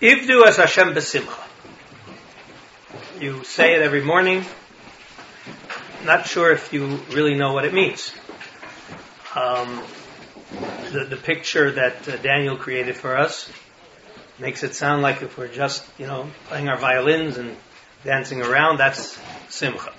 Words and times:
Ivdu 0.00 0.46
as 0.46 0.58
Hashem 0.58 0.92
besimcha. 0.92 1.42
You 3.18 3.44
say 3.44 3.74
it 3.74 3.80
every 3.80 4.02
morning. 4.02 4.44
Not 6.04 6.26
sure 6.26 6.52
if 6.52 6.70
you 6.70 7.00
really 7.12 7.34
know 7.34 7.54
what 7.54 7.64
it 7.64 7.72
means. 7.72 8.12
Um, 9.34 9.82
the, 10.92 11.06
the 11.08 11.16
picture 11.16 11.72
that 11.72 12.06
uh, 12.06 12.16
Daniel 12.18 12.58
created 12.58 12.94
for 12.94 13.16
us 13.16 13.50
makes 14.38 14.62
it 14.62 14.74
sound 14.74 15.00
like 15.00 15.22
if 15.22 15.38
we're 15.38 15.48
just, 15.48 15.82
you 15.98 16.06
know, 16.06 16.28
playing 16.48 16.68
our 16.68 16.76
violins 16.76 17.38
and 17.38 17.56
dancing 18.04 18.42
around, 18.42 18.76
that's 18.76 19.18
simcha. 19.48 19.94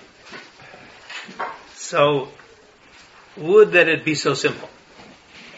So, 1.74 2.28
would 3.36 3.72
that 3.72 3.90
it 3.90 4.06
be 4.06 4.14
so 4.14 4.36
simple? 4.36 4.70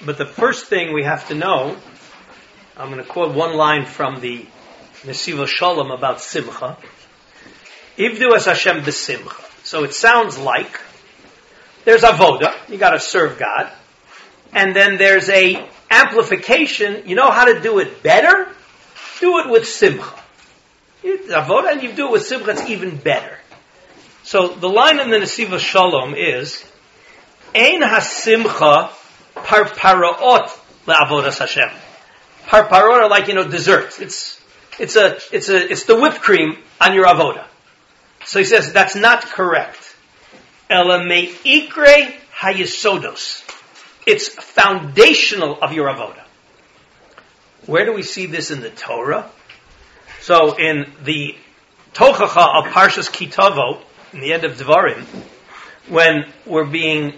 But 0.06 0.18
the 0.18 0.26
first 0.26 0.68
thing 0.68 0.94
we 0.94 1.04
have 1.04 1.28
to 1.28 1.36
know, 1.36 1.76
I'm 2.80 2.90
going 2.92 3.04
to 3.04 3.10
quote 3.10 3.36
one 3.36 3.58
line 3.58 3.86
from 3.86 4.22
the 4.22 4.46
Nesiva 5.02 5.50
Shalom 5.50 5.92
about 5.92 6.22
simcha. 6.22 6.78
Ivdu 7.98 8.34
as 8.34 8.46
Hashem 8.46 8.84
besimcha. 8.84 9.66
So 9.66 9.84
it 9.84 9.94
sounds 9.94 10.38
like 10.38 10.80
there's 11.84 12.04
avoda, 12.04 12.54
you 12.70 12.78
got 12.78 12.92
to 12.92 13.02
serve 13.02 13.38
God, 13.38 13.70
and 14.54 14.74
then 14.74 14.98
there's 14.98 15.28
a 15.28 15.68
amplification. 15.92 17.04
You 17.06 17.18
know 17.18 17.30
how 17.30 17.54
to 17.54 17.60
do 17.60 17.80
it 17.80 18.02
better? 18.02 18.48
Do 19.20 19.40
it 19.40 19.50
with 19.50 19.68
simcha. 19.68 20.14
Avoda, 21.04 21.74
and 21.74 21.84
you 21.84 21.92
do 21.92 22.08
it 22.08 22.12
with 22.14 22.26
simcha, 22.28 22.52
it's 22.52 22.70
even 22.70 22.96
better. 22.96 23.38
So 24.24 24.48
the 24.48 24.70
line 24.70 25.02
in 25.02 25.10
the 25.10 25.18
Nesiva 25.18 25.60
Shalom 25.60 26.16
is, 26.16 26.64
Ein 27.54 27.82
hasimcha 27.82 28.92
parparaot 29.36 30.58
le'avodas 30.86 31.40
Hashem. 31.40 31.72
Parparot 32.50 33.04
are 33.04 33.10
like, 33.10 33.28
you 33.28 33.36
know, 33.36 33.48
desserts. 33.48 34.00
It's, 34.00 34.42
it's 34.80 34.96
a, 34.96 35.20
it's 35.32 35.50
a, 35.50 35.72
it's 35.72 35.84
the 35.84 36.00
whipped 36.00 36.22
cream 36.22 36.58
on 36.82 36.96
your 36.96 37.06
avoda. 37.06 37.46
So 38.26 38.40
he 38.40 38.46
says 38.46 38.74
that's 38.74 38.96
not 38.96 39.22
correct. 39.22 39.96
Ela 40.68 41.06
me'ikre 41.06 42.12
hayesodos. 42.36 43.44
It's 44.08 44.30
foundational 44.30 45.60
of 45.62 45.74
your 45.74 45.90
avoda. 45.90 46.24
Where 47.68 47.86
do 47.86 47.94
we 47.94 48.02
see 48.02 48.26
this 48.26 48.50
in 48.50 48.62
the 48.62 48.72
Torah? 48.72 49.30
So 50.22 50.58
in 50.58 50.92
the 51.04 51.36
Tochacha 51.94 52.66
of 52.66 52.74
Parshas 52.74 53.12
Kitavo, 53.12 53.80
in 54.12 54.22
the 54.22 54.34
end 54.34 54.44
of 54.44 54.58
Devarim, 54.58 55.04
when 55.88 56.26
we're 56.48 56.66
being 56.66 57.14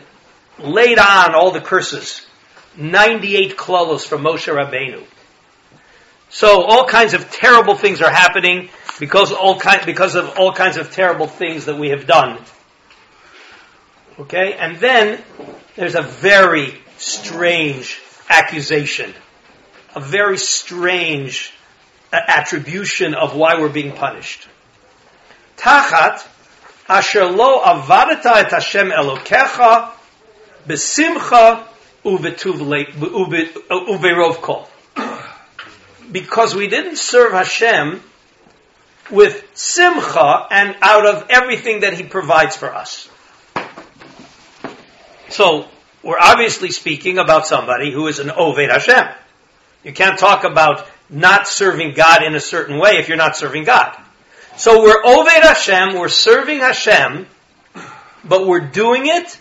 laid 0.59 0.99
on 0.99 1.35
all 1.35 1.51
the 1.51 1.61
curses, 1.61 2.25
98 2.75 3.57
klalos 3.57 4.05
from 4.05 4.23
Moshe 4.23 4.53
Rabbeinu. 4.53 5.05
So 6.31 6.63
all 6.63 6.87
kinds 6.87 7.13
of 7.13 7.29
terrible 7.29 7.75
things 7.75 8.01
are 8.01 8.09
happening 8.09 8.69
because 8.99 9.31
all 9.33 9.59
kind, 9.59 9.85
because 9.85 10.15
of 10.15 10.37
all 10.37 10.53
kinds 10.53 10.77
of 10.77 10.91
terrible 10.91 11.27
things 11.27 11.65
that 11.65 11.77
we 11.77 11.89
have 11.89 12.07
done. 12.07 12.39
Okay, 14.17 14.53
and 14.53 14.77
then 14.77 15.21
there's 15.75 15.95
a 15.95 16.01
very 16.01 16.79
strange 16.97 17.99
accusation, 18.29 19.13
a 19.93 19.99
very 19.99 20.37
strange 20.37 21.53
uh, 22.13 22.19
attribution 22.27 23.13
of 23.13 23.35
why 23.35 23.59
we're 23.59 23.67
being 23.67 23.91
punished. 23.91 24.47
Tachat 25.57 26.25
asher 26.87 27.25
lo 27.25 27.61
avadata 27.61 28.37
et 28.37 28.51
Hashem 28.51 28.89
Elokecha 28.89 29.91
besimcha 30.65 31.65
uberov 32.05 32.77
uh, 34.37 34.41
kol. 34.41 34.70
Because 36.11 36.55
we 36.55 36.67
didn't 36.67 36.97
serve 36.97 37.31
Hashem 37.31 38.01
with 39.09 39.45
simcha 39.53 40.47
and 40.49 40.75
out 40.81 41.05
of 41.05 41.27
everything 41.29 41.81
that 41.81 41.93
He 41.93 42.03
provides 42.03 42.55
for 42.55 42.73
us. 42.73 43.09
So, 45.29 45.67
we're 46.03 46.19
obviously 46.19 46.71
speaking 46.71 47.17
about 47.17 47.45
somebody 47.45 47.91
who 47.91 48.07
is 48.07 48.19
an 48.19 48.29
Oved 48.29 48.69
Hashem. 48.69 49.07
You 49.83 49.93
can't 49.93 50.17
talk 50.17 50.43
about 50.43 50.87
not 51.09 51.47
serving 51.47 51.93
God 51.93 52.23
in 52.23 52.35
a 52.35 52.39
certain 52.39 52.79
way 52.79 52.97
if 52.97 53.07
you're 53.07 53.17
not 53.17 53.35
serving 53.35 53.65
God. 53.65 53.95
So 54.57 54.81
we're 54.81 55.01
Oved 55.03 55.41
Hashem, 55.41 55.95
we're 55.95 56.09
serving 56.09 56.59
Hashem, 56.59 57.27
but 58.23 58.47
we're 58.47 58.67
doing 58.67 59.03
it 59.05 59.37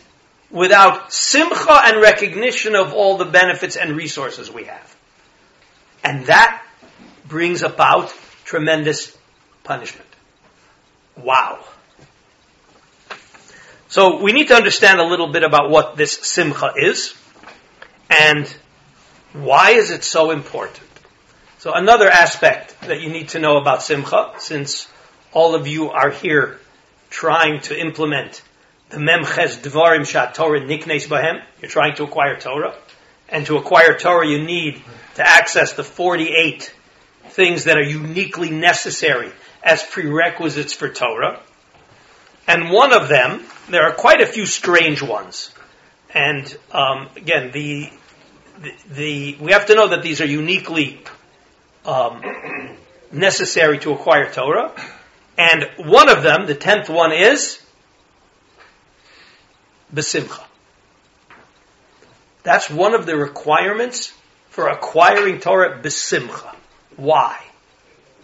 without 0.51 1.13
simcha 1.13 1.81
and 1.85 2.01
recognition 2.01 2.75
of 2.75 2.93
all 2.93 3.17
the 3.17 3.25
benefits 3.25 3.77
and 3.77 3.97
resources 3.97 4.51
we 4.51 4.65
have. 4.65 4.90
And 6.03 6.27
that 6.27 6.63
brings 7.27 7.63
about 7.63 8.13
tremendous 8.45 9.17
punishment. 9.65 10.09
Wow. 11.17 11.65
So 13.89 14.23
we 14.23 14.33
need 14.33 14.49
to 14.49 14.55
understand 14.55 15.01
a 15.01 15.05
little 15.05 15.33
bit 15.33 15.43
about 15.43 15.71
what 15.71 15.97
this 15.97 16.13
simcha 16.13 16.73
is 16.77 17.15
and 18.09 18.47
why 19.33 19.73
is 19.73 19.91
it 19.91 20.05
so 20.05 20.31
important. 20.31 20.87
So 21.59 21.73
another 21.73 22.09
aspect 22.09 22.81
that 22.83 23.01
you 23.01 23.11
need 23.11 23.31
to 23.31 23.39
know 23.39 23.59
about 23.59 23.83
simcha, 23.83 24.33
since 24.39 24.89
all 25.33 25.55
of 25.55 25.67
you 25.67 25.91
are 25.91 26.11
here 26.11 26.59
trying 27.11 27.61
to 27.63 27.79
implement 27.79 28.43
the 28.91 28.99
memches 28.99 29.59
dvarim 29.59 30.07
shat 30.07 30.35
Torah 30.35 30.61
niknes 30.61 31.07
bahem, 31.07 31.43
you're 31.61 31.71
trying 31.71 31.95
to 31.97 32.05
acquire 32.05 32.39
Torah, 32.39 32.75
and 33.31 33.47
to 33.47 33.57
acquire 33.57 33.97
Torah 33.97 34.27
you 34.27 34.43
need 34.43 34.83
to 35.17 35.27
access 35.27 35.75
the 35.75 35.85
48 35.85 36.75
things 37.29 37.65
that 37.65 37.77
are 37.77 37.83
uniquely 37.83 38.51
necessary 38.51 39.33
as 39.63 39.83
prerequisites 39.83 40.73
for 40.73 40.89
Torah. 40.89 41.41
And 42.47 42.71
one 42.71 42.93
of 42.93 43.09
them, 43.09 43.45
there 43.69 43.85
are 43.85 43.93
quite 43.93 44.21
a 44.21 44.27
few 44.27 44.47
strange 44.47 45.03
ones. 45.03 45.53
And 46.13 46.57
um, 46.73 47.09
again, 47.17 47.53
the, 47.53 47.91
the, 48.61 48.75
the, 48.91 49.37
we 49.41 49.53
have 49.53 49.67
to 49.67 49.75
know 49.75 49.89
that 49.89 50.03
these 50.03 50.21
are 50.21 50.27
uniquely 50.27 51.01
um, 51.85 52.23
necessary 53.13 53.79
to 53.81 53.93
acquire 53.93 54.33
Torah. 54.33 54.73
And 55.39 55.69
one 55.79 56.09
of 56.09 56.23
them, 56.23 56.47
the 56.47 56.55
tenth 56.55 56.89
one, 56.89 57.13
is 57.13 57.63
besimcha. 59.95 60.43
That's 62.43 62.71
one 62.71 62.95
of 62.95 63.07
the 63.07 63.17
requirements 63.17 64.13
for 64.49 64.69
acquiring 64.69 65.41
Torah 65.41 65.81
besimcha. 65.81 66.55
Why? 66.97 67.39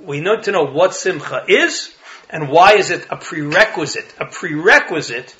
We 0.01 0.21
need 0.21 0.45
to 0.45 0.53
know 0.53 0.65
what 0.65 0.95
simcha 0.95 1.45
is 1.49 1.95
and 2.29 2.49
why 2.49 2.75
is 2.75 2.91
it 2.91 3.07
a 3.11 3.17
prerequisite? 3.17 4.15
A 4.19 4.27
prerequisite 4.27 5.35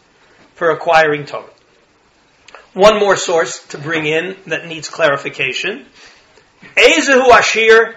for 0.55 0.71
acquiring 0.71 1.27
Torah. 1.27 1.51
One 2.73 3.01
more 3.01 3.17
source 3.17 3.67
to 3.69 3.79
bring 3.79 4.07
in 4.07 4.37
that 4.47 4.67
needs 4.67 4.89
clarification. 4.89 5.87
Ezehu 6.77 7.31
Ashir 7.31 7.97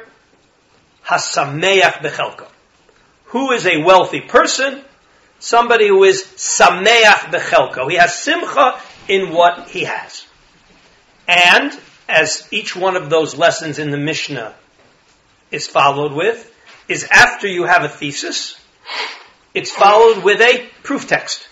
Hasameach 1.05 2.01
Bechelko. 2.01 2.47
Who 3.25 3.51
is 3.51 3.65
a 3.67 3.83
wealthy 3.83 4.21
person? 4.21 4.81
Somebody 5.39 5.87
who 5.87 6.03
is 6.03 6.23
Sameach 6.23 7.31
Bechelko. 7.31 7.89
He 7.89 7.97
has 7.97 8.15
simcha 8.15 8.79
in 9.07 9.31
what 9.33 9.69
he 9.69 9.83
has. 9.83 10.25
And, 11.29 11.79
as 12.07 12.47
each 12.49 12.75
one 12.75 12.95
of 12.95 13.11
those 13.11 13.37
lessons 13.37 13.77
in 13.77 13.91
the 13.91 13.97
Mishnah 13.97 14.55
is 15.51 15.67
followed 15.67 16.11
with, 16.11 16.51
is 16.87 17.07
after 17.11 17.47
you 17.47 17.65
have 17.65 17.83
a 17.83 17.87
thesis, 17.87 18.59
it's 19.53 19.71
followed 19.71 20.23
with 20.23 20.41
a 20.41 20.67
proof 20.81 21.07
text. 21.07 21.47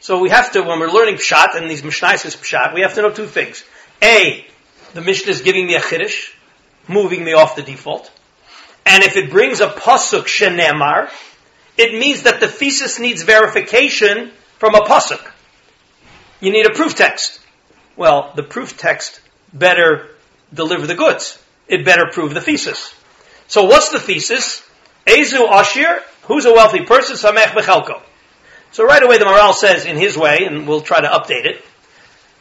So 0.00 0.18
we 0.18 0.30
have 0.30 0.50
to, 0.52 0.62
when 0.62 0.80
we're 0.80 0.90
learning 0.90 1.16
Pshat, 1.16 1.54
and 1.54 1.70
these 1.70 1.82
Mishnais 1.82 2.26
is 2.26 2.34
Pshat, 2.34 2.74
we 2.74 2.80
have 2.80 2.94
to 2.94 3.02
know 3.02 3.12
two 3.12 3.28
things. 3.28 3.62
A, 4.02 4.44
the 4.92 5.02
Mishnah 5.02 5.30
is 5.30 5.42
giving 5.42 5.66
me 5.66 5.76
a 5.76 5.80
Chiddush, 5.80 6.34
moving 6.88 7.22
me 7.22 7.32
off 7.32 7.54
the 7.54 7.62
default. 7.62 8.10
And 8.84 9.04
if 9.04 9.16
it 9.16 9.30
brings 9.30 9.60
a 9.60 9.68
Pasuk 9.68 10.24
Shenemar, 10.24 11.10
it 11.78 11.96
means 11.96 12.24
that 12.24 12.40
the 12.40 12.48
thesis 12.48 12.98
needs 12.98 13.22
verification 13.22 14.32
from 14.58 14.74
a 14.74 14.80
Pasuk. 14.80 15.24
You 16.40 16.50
need 16.50 16.66
a 16.66 16.74
proof 16.74 16.96
text. 16.96 17.40
Well, 17.96 18.32
the 18.34 18.42
proof 18.42 18.76
text 18.76 19.20
better 19.52 20.08
deliver 20.52 20.86
the 20.86 20.94
goods. 20.94 21.38
It 21.68 21.84
better 21.84 22.06
prove 22.12 22.34
the 22.34 22.40
thesis. 22.40 22.94
So 23.46 23.64
what's 23.64 23.90
the 23.90 24.00
thesis? 24.00 24.62
Ezu 25.06 25.48
Ashir, 25.50 26.00
who's 26.22 26.44
a 26.44 26.52
wealthy 26.52 26.84
person? 26.84 27.16
Samech 27.16 27.52
Bechelko. 27.52 28.02
So 28.72 28.84
right 28.84 29.02
away 29.02 29.18
the 29.18 29.24
Maharal 29.24 29.54
says 29.54 29.84
in 29.84 29.96
his 29.96 30.16
way, 30.16 30.44
and 30.44 30.66
we'll 30.66 30.80
try 30.80 31.00
to 31.00 31.08
update 31.08 31.44
it, 31.44 31.64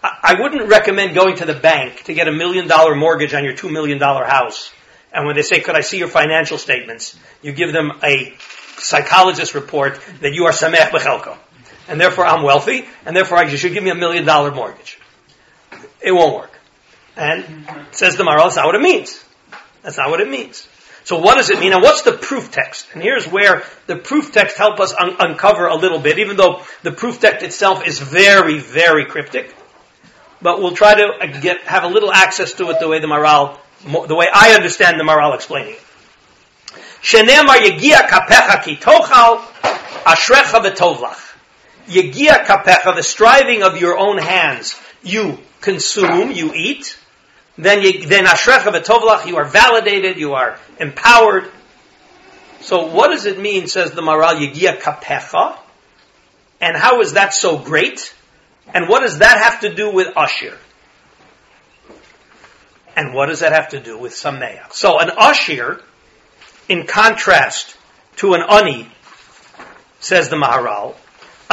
I 0.02 0.36
wouldn't 0.40 0.68
recommend 0.68 1.16
going 1.16 1.38
to 1.38 1.46
the 1.46 1.54
bank 1.54 2.04
to 2.06 2.14
get 2.14 2.28
a 2.28 2.32
million 2.32 2.68
dollar 2.68 2.96
mortgage 2.96 3.34
on 3.34 3.44
your 3.44 3.54
two 3.54 3.70
million 3.70 4.00
dollar 4.00 4.26
house. 4.26 4.74
And 5.14 5.26
when 5.26 5.36
they 5.36 5.44
say, 5.44 5.60
could 5.62 5.76
I 5.76 5.82
see 5.82 6.00
your 6.00 6.08
financial 6.08 6.58
statements? 6.58 7.18
You 7.42 7.52
give 7.52 7.72
them 7.72 7.92
a 8.04 8.34
psychologist 8.78 9.54
report 9.54 10.00
that 10.22 10.34
you 10.34 10.46
are 10.46 10.52
Samech 10.52 10.90
Bechelko. 10.90 11.38
And 11.88 12.02
therefore 12.02 12.26
I'm 12.26 12.44
wealthy, 12.44 12.86
and 13.06 13.16
therefore 13.16 13.44
you 13.46 13.56
should 13.56 13.74
give 13.74 13.84
me 13.84 13.92
a 13.92 13.96
million 13.96 14.26
dollar 14.26 14.52
mortgage. 14.52 15.00
It 16.02 16.12
won't 16.12 16.36
work. 16.36 16.52
And 17.16 17.68
says 17.92 18.18
the 18.18 18.24
Maharal, 18.24 18.46
that's 18.46 18.56
not 18.56 18.66
what 18.66 18.76
it 18.76 18.82
means. 18.82 19.24
That's 19.84 19.98
not 19.98 20.10
what 20.10 20.22
it 20.22 20.30
means. 20.30 20.68
So 21.04 21.20
what 21.20 21.38
does 21.38 21.50
it 21.50 21.60
mean? 21.60 21.74
And 21.74 21.82
what's 21.82 22.04
the 22.04 22.14
proof 22.14 22.52
text? 22.52 22.88
And 22.94 23.04
here's 23.04 23.28
where 23.28 23.64
the 23.88 23.98
proof 23.98 24.32
text 24.32 24.58
help 24.58 24.80
us 24.80 24.94
un- 24.94 25.18
uncover 25.20 25.68
a 25.68 25.76
little 25.76 26.00
bit, 26.00 26.18
even 26.18 26.38
though 26.38 26.62
the 26.82 26.92
proof 26.92 27.20
text 27.20 27.44
itself 27.44 27.86
is 27.86 28.00
very, 28.00 28.60
very 28.60 29.06
cryptic. 29.06 29.54
But 30.42 30.60
we'll 30.60 30.76
try 30.76 30.96
to 30.96 31.04
uh, 31.04 31.40
get, 31.42 31.62
have 31.62 31.84
a 31.84 31.88
little 31.88 32.12
access 32.12 32.54
to 32.54 32.70
it 32.70 32.80
the 32.80 32.88
way 32.88 33.00
the 33.00 33.08
Maharal, 33.08 33.60
the 33.84 34.16
way 34.16 34.28
I 34.34 34.54
understand 34.54 34.98
the 35.00 35.04
Maharal 35.04 35.36
explaining 35.36 35.74
it. 35.74 35.82
Shenemar 37.02 37.58
yegia 37.58 38.08
kapecha 38.08 38.64
ki 38.64 38.78
tochal, 38.78 39.40
ashrecha 40.06 40.64
v'tovlach. 40.64 41.20
Yegia 41.88 42.46
kapecha, 42.46 42.96
the 42.96 43.04
striving 43.04 43.62
of 43.62 43.78
your 43.78 43.98
own 43.98 44.18
hands, 44.18 44.80
you 45.02 45.38
consume, 45.64 46.32
you 46.32 46.54
eat. 46.54 46.98
Then, 47.58 47.82
you, 47.82 48.06
then 48.06 48.26
ashrecha 48.26 48.72
v'tovlach, 48.72 49.26
you 49.26 49.38
are 49.38 49.46
validated, 49.46 50.18
you 50.18 50.34
are 50.34 50.60
empowered. 50.80 51.50
So 52.62 52.88
what 52.88 53.10
does 53.10 53.26
it 53.26 53.40
mean, 53.40 53.68
says 53.68 53.92
the 53.92 54.02
Maharal, 54.02 54.40
yegia 54.40 54.80
kapecha? 54.80 55.58
And 56.62 56.78
how 56.78 57.02
is 57.02 57.14
that 57.14 57.34
so 57.34 57.58
great? 57.58 58.14
And 58.74 58.88
what 58.88 59.02
does 59.02 59.20
that 59.20 59.38
have 59.40 59.62
to 59.62 59.74
do 59.74 59.92
with 59.92 60.08
Ashir? 60.16 60.58
And 62.96 63.14
what 63.14 63.28
does 63.28 63.40
that 63.40 63.54
have 63.54 63.70
to 63.70 63.80
do 63.80 63.98
with 63.98 64.14
Sameach? 64.14 64.74
So 64.74 65.00
an 65.00 65.10
Ashir 65.10 65.82
in 66.70 66.86
contrast 66.86 67.76
to 68.18 68.34
an 68.34 68.42
ani, 68.50 68.88
says 70.00 70.30
the 70.30 70.36
Maharal, 70.36 70.96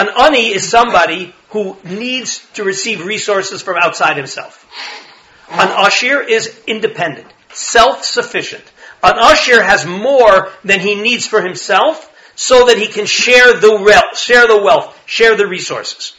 an 0.01 0.09
ani 0.19 0.55
is 0.55 0.69
somebody 0.69 1.35
who 1.51 1.77
needs 1.85 2.47
to 2.55 2.65
receive 2.65 3.05
resources 3.05 3.61
from 3.61 3.77
outside 3.77 4.17
himself. 4.17 4.67
An 5.51 5.69
ashir 5.87 6.21
is 6.21 6.59
independent, 6.67 7.27
self-sufficient. 7.53 8.65
An 9.03 9.19
ashir 9.19 9.63
has 9.63 9.85
more 9.85 10.51
than 10.65 10.81
he 10.81 10.95
needs 10.95 11.27
for 11.27 11.43
himself 11.43 12.07
so 12.35 12.67
that 12.67 12.79
he 12.79 12.87
can 12.87 13.05
share 13.05 13.61
the 13.61 13.83
wealth, 13.83 14.17
share 14.17 14.47
the 14.47 14.63
wealth, 14.63 14.99
share 15.05 15.37
the 15.37 15.47
resources. 15.47 16.15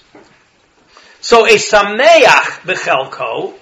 So 1.21 1.45
a 1.45 1.55
sameach 1.55 2.61
bechelko 2.61 3.55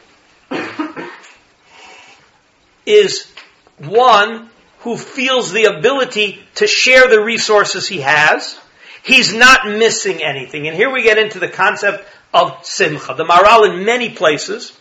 is 2.86 3.32
one 3.78 4.50
who 4.80 4.98
feels 4.98 5.52
the 5.54 5.66
ability 5.66 6.42
to 6.56 6.68
share 6.68 7.08
the 7.08 7.22
resources 7.22 7.88
he 7.88 8.02
has. 8.02 8.58
He's 9.04 9.34
not 9.34 9.68
missing 9.68 10.22
anything. 10.24 10.68
And 10.68 10.76
here 10.76 10.92
we 10.92 11.04
get 11.04 11.18
into 11.18 11.40
the 11.40 11.48
concept 11.48 12.08
of 12.34 12.66
simcha. 12.66 13.14
The 13.16 13.26
Maharal 13.26 13.70
in 13.70 13.86
many 13.86 14.10
places 14.10 14.78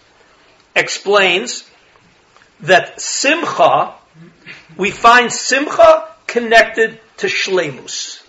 explains 0.75 1.69
that 2.61 3.01
simcha, 3.01 3.95
we 4.77 4.91
find 4.91 5.33
simcha 5.33 6.09
connected 6.27 7.01
to 7.19 7.27
shlemus. 7.27 8.23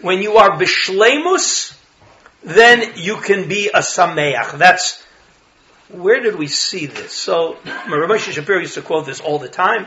When 0.00 0.20
you 0.20 0.36
are 0.36 0.58
bishlemus, 0.58 1.76
then 2.42 2.94
you 2.96 3.18
can 3.18 3.48
be 3.48 3.68
a 3.68 3.78
sameach. 3.78 4.58
That's, 4.58 5.04
where 5.88 6.20
did 6.20 6.36
we 6.36 6.48
see 6.48 6.86
this? 6.86 7.12
So, 7.12 7.56
Ramesh 7.64 8.32
Shapiro 8.32 8.58
used 8.58 8.74
to 8.74 8.82
quote 8.82 9.06
this 9.06 9.20
all 9.20 9.38
the 9.38 9.48
time. 9.48 9.86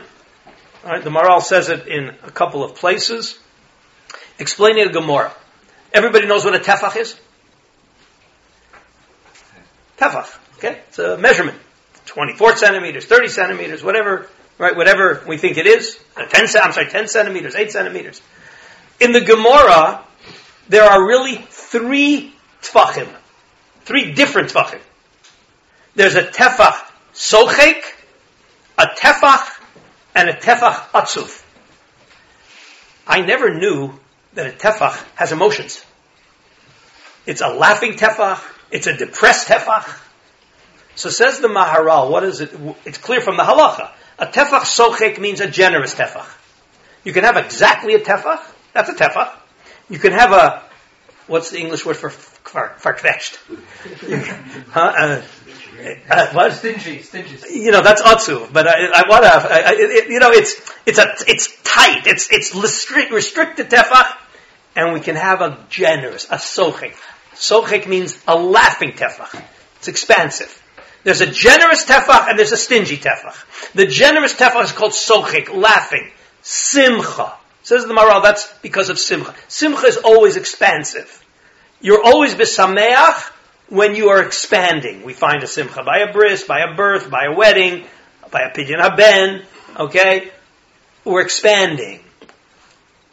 The 0.82 1.10
Maharal 1.10 1.42
says 1.42 1.68
it 1.68 1.86
in 1.86 2.14
a 2.22 2.30
couple 2.30 2.64
of 2.64 2.76
places. 2.76 3.38
Explaining 4.38 4.88
a 4.88 4.92
Gemara. 4.92 5.32
Everybody 5.92 6.26
knows 6.26 6.44
what 6.44 6.54
a 6.54 6.58
tefach 6.58 6.96
is? 6.96 7.18
Tefach. 9.98 10.36
Okay? 10.56 10.80
It's 10.88 10.98
a 10.98 11.16
measurement. 11.16 11.58
24 12.06 12.56
centimeters, 12.56 13.04
30 13.06 13.28
centimeters, 13.28 13.82
whatever, 13.82 14.28
right? 14.58 14.76
Whatever 14.76 15.22
we 15.26 15.38
think 15.38 15.56
it 15.58 15.66
is. 15.66 15.98
Uh, 16.16 16.24
10, 16.26 16.46
I'm 16.62 16.72
sorry, 16.72 16.88
10 16.88 17.08
centimeters, 17.08 17.54
8 17.54 17.70
centimeters. 17.70 18.20
In 19.00 19.12
the 19.12 19.20
Gemara, 19.20 20.04
there 20.68 20.84
are 20.84 21.06
really 21.06 21.36
three 21.36 22.34
tefachim. 22.62 23.08
Three 23.84 24.12
different 24.12 24.52
tefachim. 24.52 24.80
There's 25.94 26.14
a 26.14 26.22
tefach 26.22 26.76
sochek, 27.14 27.82
a 28.78 28.86
tefach 28.86 29.60
and 30.14 30.28
a 30.28 30.34
tefach 30.34 30.88
atzuf. 30.90 31.42
I 33.06 33.20
never 33.20 33.54
knew 33.54 33.94
that 34.36 34.46
a 34.46 34.50
tefach 34.50 35.02
has 35.16 35.32
emotions. 35.32 35.84
It's 37.26 37.40
a 37.40 37.48
laughing 37.48 37.94
tefach. 37.94 38.40
It's 38.70 38.86
a 38.86 38.96
depressed 38.96 39.48
tefach. 39.48 40.00
So 40.94 41.10
says 41.10 41.40
the 41.40 41.48
Maharal, 41.48 42.10
what 42.10 42.22
is 42.22 42.40
it? 42.40 42.54
It's 42.84 42.98
clear 42.98 43.20
from 43.20 43.36
the 43.36 43.42
halacha. 43.42 43.90
A 44.18 44.26
tefach 44.26 44.62
sochek 44.62 45.18
means 45.18 45.40
a 45.40 45.50
generous 45.50 45.94
tefach. 45.94 46.26
You 47.04 47.12
can 47.12 47.24
have 47.24 47.36
exactly 47.36 47.94
a 47.94 47.98
tefach. 47.98 48.42
That's 48.72 48.88
a 48.88 48.94
tefach. 48.94 49.32
You 49.88 49.98
can 49.98 50.12
have 50.12 50.32
a, 50.32 50.62
what's 51.26 51.50
the 51.50 51.58
English 51.58 51.84
word 51.84 51.96
for 51.96 52.10
farkvetched? 52.10 53.38
huh? 54.70 54.92
Uh, 54.96 55.22
uh, 56.10 56.32
what? 56.32 56.52
Stingy, 56.52 57.02
stingy. 57.02 57.38
You 57.50 57.70
know, 57.70 57.82
that's 57.82 58.02
atzu, 58.02 58.52
but 58.52 58.66
I, 58.66 58.86
I 58.94 59.02
want 59.08 59.24
to, 59.24 60.12
you 60.12 60.18
know, 60.18 60.30
it's, 60.30 60.60
it's 60.86 60.98
a, 60.98 61.14
it's 61.28 61.54
tight, 61.62 62.06
it's, 62.06 62.32
it's 62.32 62.54
restrict, 62.54 63.12
restricted 63.12 63.70
tefach, 63.70 64.16
and 64.76 64.92
we 64.92 65.00
can 65.00 65.16
have 65.16 65.40
a 65.40 65.58
generous, 65.68 66.26
a 66.26 66.36
sochek. 66.36 66.94
Sochek 67.34 67.88
means 67.88 68.16
a 68.28 68.36
laughing 68.36 68.92
tefach. 68.92 69.42
It's 69.78 69.88
expansive. 69.88 70.62
There's 71.02 71.20
a 71.20 71.30
generous 71.30 71.84
tefach 71.84 72.28
and 72.28 72.38
there's 72.38 72.52
a 72.52 72.56
stingy 72.56 72.96
tefach. 72.96 73.72
The 73.72 73.86
generous 73.86 74.34
tefach 74.34 74.64
is 74.64 74.72
called 74.72 74.92
sochek, 74.92 75.52
laughing. 75.54 76.10
Simcha. 76.42 77.32
Says 77.62 77.84
the 77.84 77.94
Maharal, 77.94 78.22
that's 78.22 78.52
because 78.58 78.90
of 78.90 78.98
simcha. 78.98 79.34
Simcha 79.48 79.86
is 79.86 79.96
always 79.96 80.36
expansive. 80.36 81.24
You're 81.80 82.04
always 82.04 82.34
besameach 82.34 83.32
when 83.68 83.96
you 83.96 84.10
are 84.10 84.22
expanding. 84.22 85.04
We 85.04 85.14
find 85.14 85.42
a 85.42 85.48
simcha 85.48 85.82
by 85.82 85.98
a 85.98 86.12
bris, 86.12 86.44
by 86.44 86.60
a 86.60 86.76
birth, 86.76 87.10
by 87.10 87.24
a 87.24 87.36
wedding, 87.36 87.84
by 88.30 88.42
a 88.42 88.52
pidyon 88.52 88.80
haben. 88.80 89.42
Okay, 89.78 90.30
we're 91.04 91.22
expanding. 91.22 92.00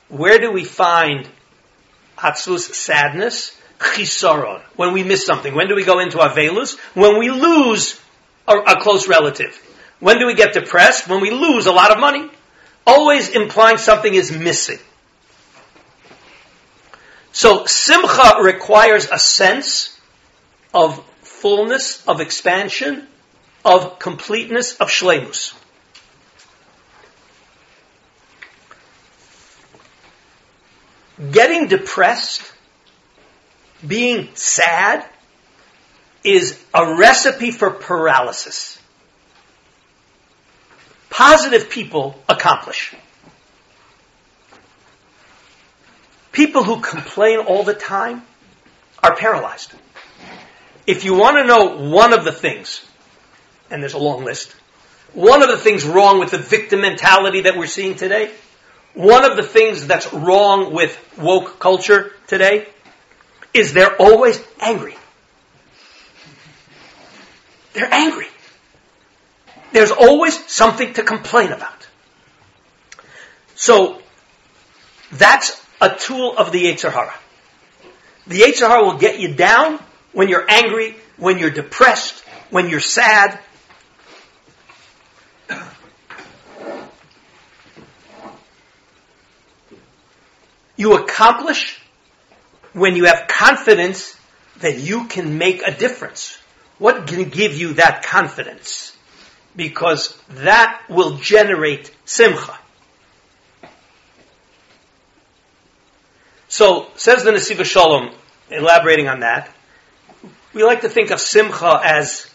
Where 0.09 0.37
do 0.37 0.51
we 0.51 0.63
find 0.63 1.27
atzvus 2.23 2.73
sadness? 2.73 3.55
Chisaron. 3.79 4.61
When 4.75 4.93
we 4.93 5.03
miss 5.03 5.25
something. 5.25 5.53
When 5.53 5.67
do 5.67 5.75
we 5.75 5.83
go 5.83 5.99
into 5.99 6.17
avelus? 6.17 6.77
When 6.93 7.19
we 7.19 7.29
lose 7.29 7.99
a, 8.47 8.55
a 8.55 8.81
close 8.81 9.07
relative. 9.07 9.59
When 9.99 10.19
do 10.19 10.25
we 10.25 10.35
get 10.35 10.53
depressed? 10.53 11.07
When 11.07 11.21
we 11.21 11.31
lose 11.31 11.65
a 11.65 11.71
lot 11.71 11.91
of 11.91 11.99
money. 11.99 12.29
Always 12.87 13.29
implying 13.29 13.77
something 13.77 14.13
is 14.13 14.31
missing. 14.31 14.79
So 17.31 17.65
simcha 17.65 18.41
requires 18.41 19.09
a 19.11 19.17
sense 19.17 19.99
of 20.73 21.03
fullness, 21.21 22.05
of 22.07 22.21
expansion, 22.21 23.07
of 23.65 23.99
completeness, 23.99 24.75
of 24.75 24.89
shlemus. 24.89 25.53
Getting 31.31 31.67
depressed, 31.67 32.51
being 33.85 34.29
sad, 34.35 35.05
is 36.23 36.61
a 36.73 36.95
recipe 36.95 37.51
for 37.51 37.69
paralysis. 37.69 38.79
Positive 41.09 41.69
people 41.69 42.19
accomplish. 42.27 42.95
People 46.31 46.63
who 46.63 46.81
complain 46.81 47.39
all 47.39 47.63
the 47.63 47.75
time 47.75 48.23
are 49.03 49.15
paralyzed. 49.15 49.71
If 50.87 51.05
you 51.05 51.13
want 51.15 51.37
to 51.37 51.45
know 51.45 51.89
one 51.89 52.13
of 52.13 52.25
the 52.25 52.31
things, 52.31 52.83
and 53.69 53.81
there's 53.81 53.93
a 53.93 53.99
long 53.99 54.23
list, 54.23 54.51
one 55.13 55.43
of 55.43 55.49
the 55.49 55.57
things 55.57 55.85
wrong 55.85 56.19
with 56.19 56.31
the 56.31 56.39
victim 56.39 56.81
mentality 56.81 57.41
that 57.41 57.55
we're 57.55 57.67
seeing 57.67 57.95
today, 57.95 58.31
one 58.93 59.29
of 59.29 59.37
the 59.37 59.43
things 59.43 59.87
that's 59.87 60.11
wrong 60.13 60.73
with 60.73 60.97
woke 61.17 61.59
culture 61.59 62.11
today, 62.27 62.67
is 63.53 63.73
they're 63.73 63.95
always 64.01 64.41
angry. 64.59 64.95
They're 67.73 67.91
angry. 67.91 68.27
There's 69.71 69.91
always 69.91 70.51
something 70.51 70.93
to 70.93 71.03
complain 71.03 71.51
about. 71.51 71.87
So, 73.55 74.01
that's 75.11 75.59
a 75.81 75.95
tool 75.95 76.37
of 76.37 76.51
the 76.51 76.65
Yetzer 76.65 76.91
Hara. 76.91 77.13
The 78.27 78.41
Yetzer 78.41 78.67
Hara 78.67 78.83
will 78.83 78.97
get 78.97 79.19
you 79.19 79.33
down 79.33 79.79
when 80.11 80.29
you're 80.29 80.45
angry, 80.49 80.95
when 81.17 81.39
you're 81.39 81.51
depressed, 81.51 82.19
when 82.49 82.69
you're 82.69 82.79
sad. 82.79 83.39
You 90.75 90.97
accomplish 90.97 91.79
when 92.73 92.95
you 92.95 93.05
have 93.05 93.27
confidence 93.27 94.17
that 94.57 94.79
you 94.79 95.05
can 95.05 95.37
make 95.37 95.61
a 95.65 95.71
difference. 95.71 96.37
What 96.79 97.07
can 97.07 97.29
give 97.29 97.55
you 97.55 97.73
that 97.73 98.03
confidence? 98.03 98.93
because 99.55 100.17
that 100.29 100.81
will 100.89 101.17
generate 101.17 101.91
simcha. 102.05 102.57
So, 106.47 106.87
says 106.95 107.23
the 107.23 107.31
Nesiva 107.31 107.65
Shalom, 107.65 108.13
elaborating 108.49 109.07
on 109.07 109.21
that, 109.21 109.49
we 110.53 110.63
like 110.63 110.81
to 110.81 110.89
think 110.89 111.09
of 111.09 111.19
simcha 111.19 111.81
as, 111.83 112.29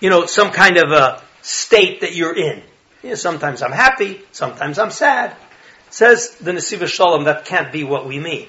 you 0.00 0.10
know, 0.10 0.26
some 0.26 0.50
kind 0.50 0.78
of 0.78 0.90
a 0.90 1.22
state 1.42 2.00
that 2.00 2.14
you're 2.14 2.36
in. 2.36 2.62
You 3.04 3.10
know, 3.10 3.14
sometimes 3.14 3.62
I'm 3.62 3.72
happy, 3.72 4.20
sometimes 4.32 4.78
I'm 4.78 4.90
sad. 4.90 5.36
Says 5.92 6.30
the 6.36 6.52
Nesiva 6.52 6.86
Shalom, 6.86 7.24
that 7.24 7.44
can't 7.44 7.70
be 7.70 7.84
what 7.84 8.06
we 8.06 8.18
mean. 8.18 8.48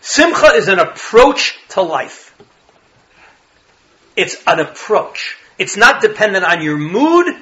Simcha 0.00 0.52
is 0.54 0.68
an 0.68 0.78
approach 0.78 1.58
to 1.70 1.82
life. 1.82 2.32
It's 4.14 4.36
an 4.46 4.60
approach. 4.60 5.36
It's 5.58 5.76
not 5.76 6.00
dependent 6.00 6.44
on 6.44 6.62
your 6.62 6.78
mood. 6.78 7.34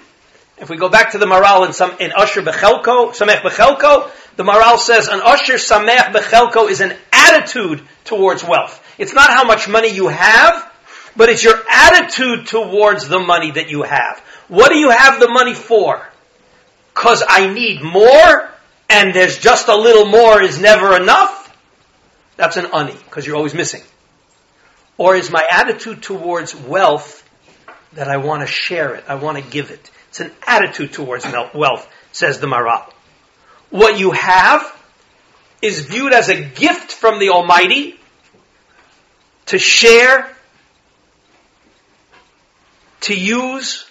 If 0.56 0.70
we 0.70 0.78
go 0.78 0.88
back 0.88 1.12
to 1.12 1.18
the 1.18 1.26
Maharal 1.26 1.66
in 1.66 1.74
some 1.74 1.98
in 2.00 2.12
Usher 2.16 2.40
Bechelko, 2.40 3.10
Samech 3.14 3.42
Bechelko, 3.42 4.10
the 4.36 4.42
Maharal 4.42 4.78
says 4.78 5.08
an 5.08 5.20
Usher 5.22 5.56
Samech 5.56 6.14
Bechelko 6.14 6.70
is 6.70 6.80
an 6.80 6.96
attitude 7.12 7.82
towards 8.04 8.42
wealth. 8.42 8.82
It's 8.96 9.12
not 9.12 9.28
how 9.28 9.44
much 9.44 9.68
money 9.68 9.90
you 9.90 10.08
have, 10.08 10.72
but 11.14 11.28
it's 11.28 11.44
your 11.44 11.60
attitude 11.70 12.46
towards 12.46 13.06
the 13.06 13.18
money 13.18 13.50
that 13.50 13.68
you 13.68 13.82
have. 13.82 14.18
What 14.48 14.70
do 14.70 14.78
you 14.78 14.88
have 14.88 15.20
the 15.20 15.28
money 15.28 15.52
for? 15.52 16.06
Cause 16.94 17.22
I 17.26 17.52
need 17.52 17.82
more, 17.82 18.49
and 18.90 19.14
there's 19.14 19.38
just 19.38 19.68
a 19.68 19.76
little 19.76 20.06
more 20.06 20.42
is 20.42 20.60
never 20.60 20.96
enough? 20.96 21.36
That's 22.36 22.56
an 22.56 22.66
ani, 22.74 22.92
because 22.92 23.26
you're 23.26 23.36
always 23.36 23.54
missing. 23.54 23.82
Or 24.98 25.14
is 25.14 25.30
my 25.30 25.46
attitude 25.50 26.02
towards 26.02 26.54
wealth 26.54 27.26
that 27.92 28.08
I 28.08 28.18
want 28.18 28.42
to 28.42 28.46
share 28.46 28.94
it, 28.94 29.04
I 29.08 29.14
want 29.14 29.38
to 29.38 29.50
give 29.50 29.70
it? 29.70 29.90
It's 30.08 30.20
an 30.20 30.32
attitude 30.46 30.92
towards 30.92 31.24
wealth, 31.54 31.88
says 32.12 32.40
the 32.40 32.46
Maharal. 32.46 32.92
What 33.70 33.98
you 33.98 34.10
have 34.10 34.60
is 35.62 35.86
viewed 35.86 36.12
as 36.12 36.28
a 36.28 36.40
gift 36.42 36.92
from 36.92 37.20
the 37.20 37.30
Almighty 37.30 37.98
to 39.46 39.58
share, 39.58 40.30
to 43.02 43.14
use. 43.14 43.86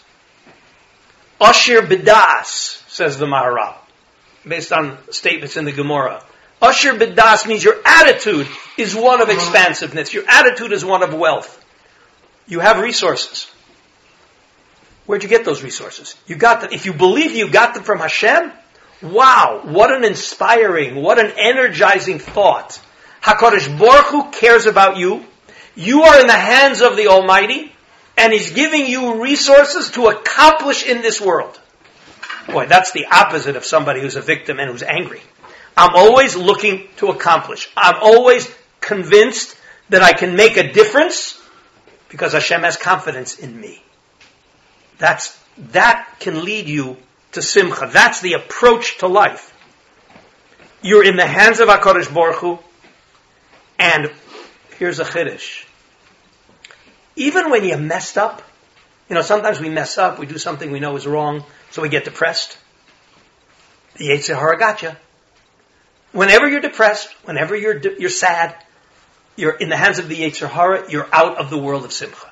Ashir 1.41 1.81
Bidas, 1.83 2.83
says 2.89 3.17
the 3.17 3.25
Maharal, 3.25 3.75
based 4.47 4.71
on 4.71 4.97
statements 5.11 5.57
in 5.57 5.65
the 5.65 5.71
Gemara. 5.71 6.23
Usher 6.61 6.93
bidas 6.93 7.47
means 7.47 7.63
your 7.63 7.77
attitude 7.85 8.47
is 8.77 8.95
one 8.95 9.21
of 9.21 9.29
expansiveness. 9.29 10.13
Your 10.13 10.25
attitude 10.27 10.73
is 10.73 10.83
one 10.83 11.03
of 11.03 11.13
wealth. 11.13 11.55
You 12.47 12.59
have 12.59 12.79
resources. 12.79 13.49
Where'd 15.05 15.23
you 15.23 15.29
get 15.29 15.45
those 15.45 15.63
resources? 15.63 16.15
You 16.27 16.35
got 16.35 16.61
them. 16.61 16.71
If 16.71 16.85
you 16.85 16.93
believe 16.93 17.33
you 17.33 17.49
got 17.49 17.73
them 17.73 17.83
from 17.83 17.99
Hashem, 17.99 18.51
wow, 19.01 19.61
what 19.63 19.91
an 19.91 20.03
inspiring, 20.03 20.95
what 20.95 21.17
an 21.17 21.31
energizing 21.37 22.19
thought. 22.19 22.79
HaKadosh 23.21 23.79
Baruch 23.79 24.05
Hu 24.07 24.31
cares 24.31 24.65
about 24.65 24.97
you. 24.97 25.25
You 25.75 26.03
are 26.03 26.19
in 26.19 26.27
the 26.27 26.33
hands 26.33 26.81
of 26.81 26.97
the 26.97 27.07
Almighty, 27.07 27.73
and 28.17 28.33
He's 28.33 28.51
giving 28.51 28.85
you 28.85 29.21
resources 29.21 29.91
to 29.91 30.07
accomplish 30.07 30.85
in 30.85 31.01
this 31.01 31.21
world. 31.21 31.59
Boy, 32.49 32.65
that's 32.65 32.91
the 32.91 33.05
opposite 33.11 33.55
of 33.55 33.65
somebody 33.65 34.01
who's 34.01 34.15
a 34.15 34.21
victim 34.21 34.59
and 34.59 34.69
who's 34.69 34.83
angry. 34.83 35.21
I'm 35.77 35.95
always 35.95 36.35
looking 36.35 36.87
to 36.97 37.07
accomplish. 37.07 37.69
I'm 37.77 37.95
always 38.01 38.53
convinced 38.81 39.55
that 39.89 40.01
I 40.01 40.13
can 40.13 40.35
make 40.35 40.57
a 40.57 40.71
difference 40.71 41.39
because 42.09 42.33
Hashem 42.33 42.61
has 42.63 42.75
confidence 42.75 43.39
in 43.39 43.59
me. 43.59 43.81
That's, 44.97 45.37
that 45.71 46.17
can 46.19 46.43
lead 46.43 46.67
you 46.67 46.97
to 47.33 47.41
simcha. 47.41 47.89
That's 47.91 48.21
the 48.21 48.33
approach 48.33 48.97
to 48.99 49.07
life. 49.07 49.53
You're 50.81 51.03
in 51.03 51.15
the 51.15 51.27
hands 51.27 51.59
of 51.59 51.69
HaKadosh 51.69 52.13
Baruch 52.13 52.37
Hu, 52.37 52.59
and 53.77 54.11
here's 54.77 54.99
a 54.99 55.05
chiddush. 55.05 55.65
Even 57.15 57.49
when 57.51 57.63
you 57.63 57.77
messed 57.77 58.17
up, 58.17 58.41
you 59.09 59.15
know, 59.15 59.21
sometimes 59.21 59.59
we 59.59 59.69
mess 59.69 59.97
up, 59.97 60.19
we 60.19 60.27
do 60.27 60.37
something 60.37 60.71
we 60.71 60.79
know 60.79 60.95
is 60.95 61.07
wrong, 61.07 61.43
so 61.71 61.81
we 61.81 61.89
get 61.89 62.05
depressed. 62.05 62.57
The 63.97 64.09
Yetzer 64.09 64.35
Hara 64.35 64.57
got. 64.57 64.83
Whenever 66.11 66.47
you're 66.47 66.61
depressed, 66.61 67.09
whenever 67.23 67.55
you're, 67.55 67.79
de- 67.79 67.99
you're 67.99 68.09
sad, 68.11 68.55
you're 69.35 69.55
in 69.55 69.69
the 69.69 69.77
hands 69.77 69.97
of 69.97 70.07
the 70.07 70.15
Yetzer 70.15 70.47
Hara, 70.47 70.89
you're 70.91 71.07
out 71.11 71.37
of 71.37 71.49
the 71.49 71.57
world 71.57 71.85
of 71.85 71.91
Simcha. 71.91 72.31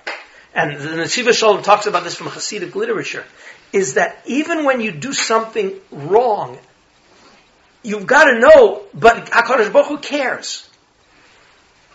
And 0.54 0.80
the 0.80 0.90
Nesiva 0.90 1.34
Shalom 1.34 1.64
talks 1.64 1.88
about 1.88 2.04
this 2.04 2.16
from 2.16 2.28
Hasidic 2.28 2.76
literature, 2.76 3.26
is 3.74 3.96
that 3.96 4.22
even 4.26 4.64
when 4.64 4.80
you 4.80 4.92
do 4.92 5.14
something 5.14 5.80
wrong, 5.92 6.60
you've 7.84 8.06
got 8.06 8.26
to 8.26 8.40
know, 8.40 8.84
but 8.94 9.26
HaKadosh 9.28 9.74
Baruch 9.74 9.88
Hu 9.88 9.98
cares. 9.98 10.70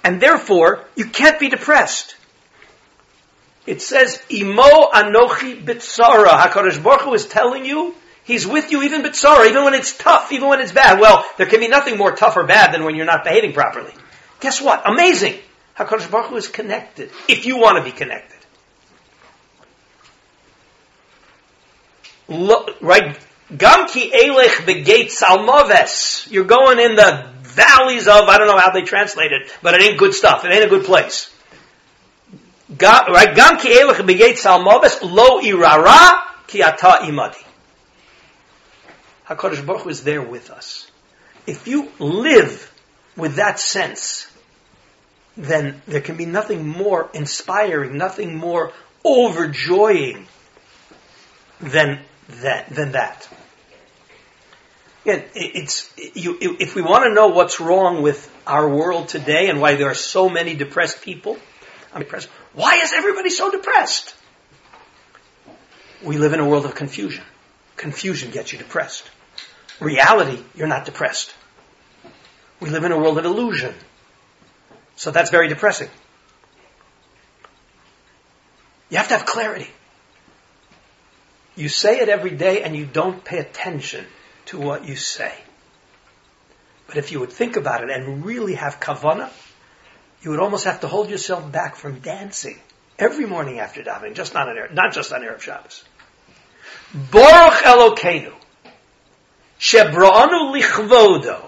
And 0.04 0.20
therefore, 0.20 0.84
you 0.96 1.06
can't 1.06 1.38
be 1.38 1.48
depressed. 1.48 2.16
It 3.66 3.80
says, 3.80 4.20
Imo 4.30 4.90
Anochi 4.92 5.64
Bitsara. 5.64 6.30
HaKadosh 6.30 6.82
Baruch 6.82 7.02
Hu 7.02 7.14
is 7.14 7.26
telling 7.26 7.64
you, 7.64 7.94
He's 8.24 8.46
with 8.46 8.70
you 8.70 8.82
even 8.82 9.02
bitzara, 9.02 9.48
even 9.48 9.64
when 9.64 9.74
it's 9.74 9.96
tough, 9.96 10.30
even 10.30 10.48
when 10.48 10.60
it's 10.60 10.72
bad. 10.72 11.00
Well, 11.00 11.24
there 11.38 11.46
can 11.46 11.60
be 11.60 11.68
nothing 11.68 11.98
more 11.98 12.14
tough 12.14 12.36
or 12.36 12.44
bad 12.44 12.72
than 12.72 12.84
when 12.84 12.94
you're 12.94 13.06
not 13.06 13.24
behaving 13.24 13.52
properly. 13.52 13.92
Guess 14.40 14.60
what? 14.60 14.88
Amazing. 14.88 15.38
HaKadosh 15.76 16.10
Baruch 16.10 16.30
Hu 16.30 16.36
is 16.36 16.48
connected, 16.48 17.10
if 17.28 17.46
you 17.46 17.58
want 17.58 17.78
to 17.78 17.84
be 17.84 17.90
connected. 17.90 18.38
Look, 22.28 22.76
right? 22.80 23.18
Gamki 23.52 24.12
elech 24.12 24.64
begate 24.64 25.10
salmoves. 25.10 26.30
You're 26.30 26.44
going 26.44 26.78
in 26.78 26.94
the 26.94 27.26
valleys 27.42 28.06
of, 28.06 28.28
I 28.28 28.38
don't 28.38 28.46
know 28.46 28.58
how 28.58 28.70
they 28.70 28.82
translate 28.82 29.32
it, 29.32 29.50
but 29.62 29.74
it 29.74 29.82
ain't 29.82 29.98
good 29.98 30.14
stuff. 30.14 30.44
It 30.44 30.52
ain't 30.52 30.64
a 30.64 30.68
good 30.68 30.84
place. 30.84 31.31
Right? 32.78 33.34
Gam 33.34 33.56
Gamki 33.58 33.70
elech 33.70 34.06
begate 34.06 34.38
salmoves 34.38 35.02
lo 35.02 35.40
irara 35.40 36.22
ki 36.46 36.62
ata 36.62 37.00
imadi. 37.02 37.42
HaKadosh 39.26 39.64
Baruch 39.64 39.82
Hu 39.82 39.88
is 39.90 40.04
there 40.04 40.22
with 40.22 40.50
us. 40.50 40.90
If 41.46 41.66
you 41.66 41.90
live 41.98 42.72
with 43.16 43.36
that 43.36 43.58
sense, 43.58 44.30
then 45.36 45.82
there 45.86 46.00
can 46.00 46.16
be 46.16 46.26
nothing 46.26 46.66
more 46.66 47.10
inspiring, 47.14 47.96
nothing 47.96 48.36
more 48.36 48.72
overjoying 49.04 50.26
than 51.60 52.00
that. 52.28 52.68
Than 52.70 52.92
that. 52.92 53.28
Again, 55.04 55.24
it's 55.34 55.92
you, 56.14 56.38
if 56.40 56.76
we 56.76 56.82
want 56.82 57.04
to 57.04 57.12
know 57.12 57.28
what's 57.28 57.58
wrong 57.58 58.02
with 58.02 58.30
our 58.46 58.68
world 58.68 59.08
today 59.08 59.48
and 59.48 59.60
why 59.60 59.74
there 59.74 59.88
are 59.88 59.94
so 59.94 60.28
many 60.28 60.54
depressed 60.54 61.02
people, 61.02 61.36
I'm 61.92 62.02
depressed. 62.02 62.28
Why 62.54 62.76
is 62.82 62.92
everybody 62.92 63.30
so 63.30 63.50
depressed? 63.50 64.14
We 66.02 66.18
live 66.18 66.32
in 66.32 66.40
a 66.40 66.48
world 66.48 66.64
of 66.64 66.74
confusion. 66.74 67.24
Confusion 67.76 68.30
gets 68.30 68.52
you 68.52 68.58
depressed. 68.58 69.10
Reality, 69.80 70.42
you're 70.54 70.66
not 70.66 70.84
depressed. 70.84 71.34
We 72.60 72.70
live 72.70 72.84
in 72.84 72.92
a 72.92 72.98
world 72.98 73.18
of 73.18 73.24
illusion. 73.24 73.74
So 74.96 75.10
that's 75.10 75.30
very 75.30 75.48
depressing. 75.48 75.88
You 78.90 78.98
have 78.98 79.08
to 79.08 79.16
have 79.16 79.26
clarity. 79.26 79.68
You 81.56 81.68
say 81.68 82.00
it 82.00 82.08
every 82.08 82.30
day 82.30 82.62
and 82.62 82.76
you 82.76 82.86
don't 82.86 83.24
pay 83.24 83.38
attention 83.38 84.04
to 84.46 84.58
what 84.58 84.86
you 84.86 84.96
say. 84.96 85.32
But 86.86 86.98
if 86.98 87.10
you 87.10 87.20
would 87.20 87.32
think 87.32 87.56
about 87.56 87.82
it 87.82 87.90
and 87.90 88.24
really 88.24 88.54
have 88.54 88.80
kavana, 88.80 89.30
you 90.22 90.30
would 90.30 90.40
almost 90.40 90.64
have 90.64 90.80
to 90.80 90.88
hold 90.88 91.10
yourself 91.10 91.50
back 91.50 91.76
from 91.76 91.98
dancing 91.98 92.58
every 92.98 93.26
morning 93.26 93.58
after 93.58 93.82
davening, 93.82 94.14
just 94.14 94.34
not 94.34 94.48
on 94.48 94.74
not 94.74 94.92
just 94.92 95.12
on 95.12 95.22
Erev 95.22 95.40
Shabbos. 95.40 95.84
Baruch 96.94 97.62
Elokeinu. 97.64 98.32
Shebra'anu 99.58 100.60
lichvodo. 100.60 101.40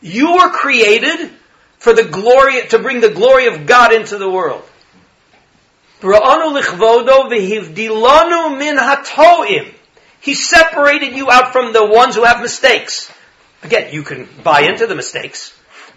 You 0.00 0.34
were 0.34 0.50
created 0.50 1.30
for 1.78 1.92
the 1.92 2.04
glory, 2.04 2.66
to 2.68 2.78
bring 2.78 3.00
the 3.00 3.10
glory 3.10 3.46
of 3.46 3.66
God 3.66 3.92
into 3.92 4.18
the 4.18 4.28
world. 4.28 4.62
Bra'anu 6.00 6.60
lichvodo 6.60 7.30
v'hivdilanu 7.30 8.58
min 8.58 8.76
hatoim. 8.76 9.72
He 10.20 10.34
separated 10.34 11.14
you 11.14 11.30
out 11.30 11.52
from 11.52 11.72
the 11.72 11.86
ones 11.86 12.16
who 12.16 12.24
have 12.24 12.40
mistakes. 12.40 13.10
Again, 13.62 13.92
you 13.92 14.02
can 14.02 14.28
buy 14.42 14.62
into 14.62 14.86
the 14.86 14.94
mistakes. 14.94 15.54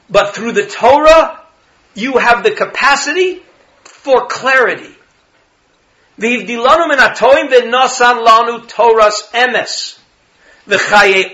But 0.10 0.36
through 0.36 0.54
the 0.54 0.68
Torah, 0.68 1.41
you 1.94 2.18
have 2.18 2.44
the 2.44 2.52
capacity 2.52 3.42
for 3.84 4.28
clarity. 4.28 4.96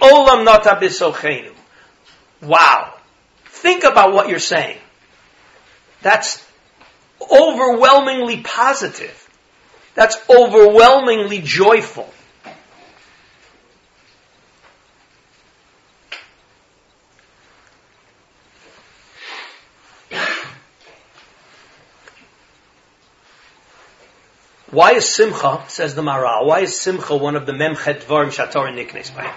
Olam. 0.02 1.56
Wow. 2.42 2.94
Think 3.46 3.84
about 3.84 4.14
what 4.14 4.30
you're 4.30 4.40
saying. 4.40 4.78
That's 6.02 6.46
overwhelmingly 7.20 8.42
positive. 8.42 9.24
That's 9.96 10.18
overwhelmingly 10.30 11.42
joyful. 11.42 12.14
Why 24.70 24.96
is 24.96 25.08
Simcha, 25.08 25.64
says 25.70 25.96
the 25.96 26.02
Maharal, 26.02 26.46
why 26.46 26.60
is 26.60 26.78
Simcha 26.78 27.16
one 27.16 27.38
of 27.38 27.46
the 27.46 27.54
Memchet 27.54 28.04
Dvarim 28.04 28.32
Shator 28.34 28.68
Niknes 28.74 29.16
by? 29.16 29.34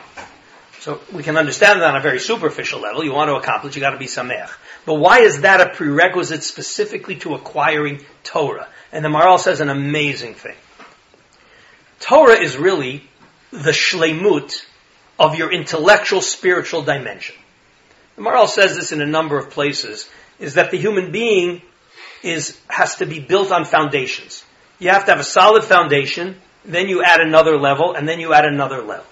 So 0.81 1.01
we 1.13 1.23
can 1.23 1.37
understand 1.37 1.81
that 1.81 1.91
on 1.91 1.97
a 1.97 2.01
very 2.01 2.19
superficial 2.19 2.81
level. 2.81 3.05
You 3.05 3.13
want 3.13 3.29
to 3.29 3.37
accomplish, 3.37 3.77
you 3.77 3.81
got 3.81 3.91
to 3.91 3.99
be 3.99 4.07
Sameach. 4.07 4.51
But 4.87 4.95
why 4.95 5.21
is 5.21 5.43
that 5.43 5.61
a 5.61 5.69
prerequisite 5.69 6.43
specifically 6.43 7.17
to 7.17 7.35
acquiring 7.35 8.05
Torah? 8.25 8.67
And 8.91 9.05
the 9.05 9.09
Maharal 9.09 9.39
says 9.39 9.61
an 9.61 9.69
amazing 9.69 10.35
thing. 10.35 10.57
Torah 12.01 12.41
is 12.41 12.57
really 12.57 13.05
the 13.53 13.71
shlemut 13.71 14.65
of 15.17 15.37
your 15.37 15.53
intellectual 15.53 16.23
spiritual 16.23 16.83
dimension. 16.83 17.37
The 18.17 18.23
Maharal 18.23 18.49
says 18.49 18.75
this 18.75 18.91
in 18.91 19.01
a 19.01 19.07
number 19.07 19.39
of 19.39 19.51
places, 19.51 20.11
is 20.41 20.55
that 20.55 20.73
the 20.73 20.79
human 20.79 21.13
being 21.13 21.63
is, 22.25 22.59
has 22.69 22.97
to 22.97 23.07
be 23.07 23.21
built 23.21 23.53
on 23.53 23.65
foundations. 23.65 24.45
You 24.81 24.89
have 24.89 25.05
to 25.05 25.13
have 25.13 25.21
a 25.21 25.25
solid 25.25 25.63
foundation, 25.63 26.37
then 26.65 26.89
you 26.89 27.05
add 27.05 27.21
another 27.21 27.57
level, 27.57 27.95
and 27.95 28.09
then 28.09 28.19
you 28.19 28.33
add 28.33 28.47
another 28.47 28.83
level. 28.83 29.07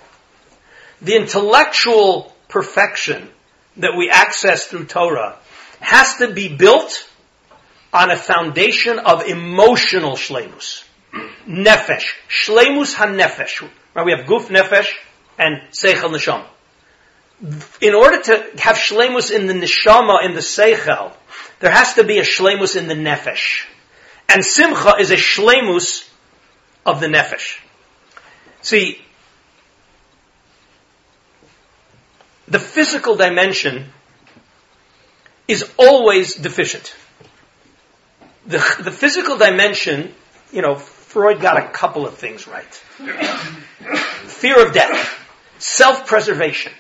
The 1.01 1.15
intellectual 1.15 2.35
perfection 2.49 3.29
that 3.77 3.97
we 3.97 4.11
access 4.11 4.67
through 4.67 4.87
Torah 4.87 5.37
has 5.81 6.17
to 6.17 6.33
be 6.33 6.49
built 6.57 7.09
on 7.93 8.11
a 8.11 8.17
foundation 8.17 8.99
of 8.99 9.25
emotional 9.25 10.13
shlemus. 10.13 10.85
Nefesh. 11.47 12.15
Shlemus 12.29 12.95
ha-nefesh. 12.95 13.69
Right, 13.95 14.05
we 14.05 14.13
have 14.13 14.27
guf 14.27 14.49
nefesh 14.49 14.89
and 15.39 15.63
seichel 15.71 16.11
neshama. 16.11 16.47
In 17.81 17.95
order 17.95 18.21
to 18.23 18.33
have 18.59 18.77
shlemus 18.77 19.31
in 19.31 19.47
the 19.47 19.55
neshama, 19.55 20.25
in 20.25 20.35
the 20.35 20.41
seichel, 20.41 21.13
there 21.61 21.71
has 21.71 21.95
to 21.95 22.05
be 22.05 22.19
a 22.19 22.23
shlemus 22.23 22.77
in 22.77 22.89
the 22.89 22.95
nefesh. 22.95 23.67
And 24.29 24.45
simcha 24.45 24.97
is 24.99 25.11
a 25.11 25.17
shlemus 25.17 26.09
of 26.85 27.01
the 27.01 27.07
nefesh. 27.07 27.59
See, 28.61 29.01
the 32.47 32.59
physical 32.59 33.17
dimension 33.17 33.87
is 35.47 35.71
always 35.79 36.35
deficient. 36.35 36.95
The, 38.47 38.59
the 38.81 38.91
physical 38.91 39.39
dimension, 39.39 40.15
you 40.53 40.63
know, 40.63 40.77
Freud 40.77 41.41
got 41.41 41.57
a 41.57 41.69
couple 41.69 42.07
of 42.07 42.15
things 42.15 42.47
right. 42.47 42.75
Fear 44.27 44.67
of 44.67 44.75
death, 44.75 45.19
self-preservation. 45.59 46.73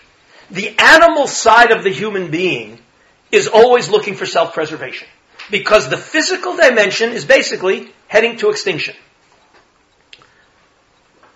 The 0.50 0.74
animal 0.78 1.26
side 1.26 1.70
of 1.72 1.82
the 1.82 1.90
human 1.90 2.30
being 2.30 2.78
is 3.32 3.48
always 3.48 3.88
looking 3.88 4.14
for 4.14 4.26
self-preservation. 4.26 5.08
Because 5.50 5.88
the 5.88 5.96
physical 5.96 6.56
dimension 6.56 7.12
is 7.12 7.24
basically 7.24 7.92
heading 8.06 8.36
to 8.38 8.50
extinction. 8.50 8.94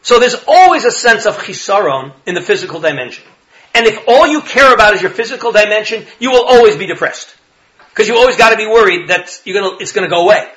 So 0.03 0.19
there's 0.19 0.37
always 0.47 0.85
a 0.85 0.91
sense 0.91 1.27
of 1.27 1.39
chisaron 1.39 2.13
in 2.27 2.35
the 2.35 2.41
physical 2.41 2.81
dimension. 2.81 3.25
And 3.75 3.87
if 3.87 4.05
all 4.07 4.27
you 4.27 4.43
care 4.43 4.75
about 4.75 4.95
is 4.95 5.03
your 5.03 5.11
physical 5.11 5.53
dimension, 5.53 6.05
you 6.19 6.31
will 6.31 6.45
always 6.45 6.77
be 6.77 6.87
depressed. 6.87 7.35
Because 7.91 8.09
you 8.09 8.17
always 8.17 8.37
got 8.37 8.51
to 8.51 8.57
be 8.57 8.67
worried 8.67 9.09
that 9.09 9.41
gonna, 9.47 9.77
it's 9.81 9.93
to 9.93 10.09
go 10.09 10.25
away. 10.25 10.51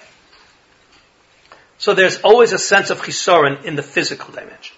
So 1.78 1.94
there's 1.94 2.20
always 2.22 2.54
a 2.54 2.58
sense 2.58 2.90
of 2.90 3.02
chisaron 3.02 3.66
in 3.66 3.76
the 3.76 3.84
physical 3.84 4.34
dimension. 4.34 4.76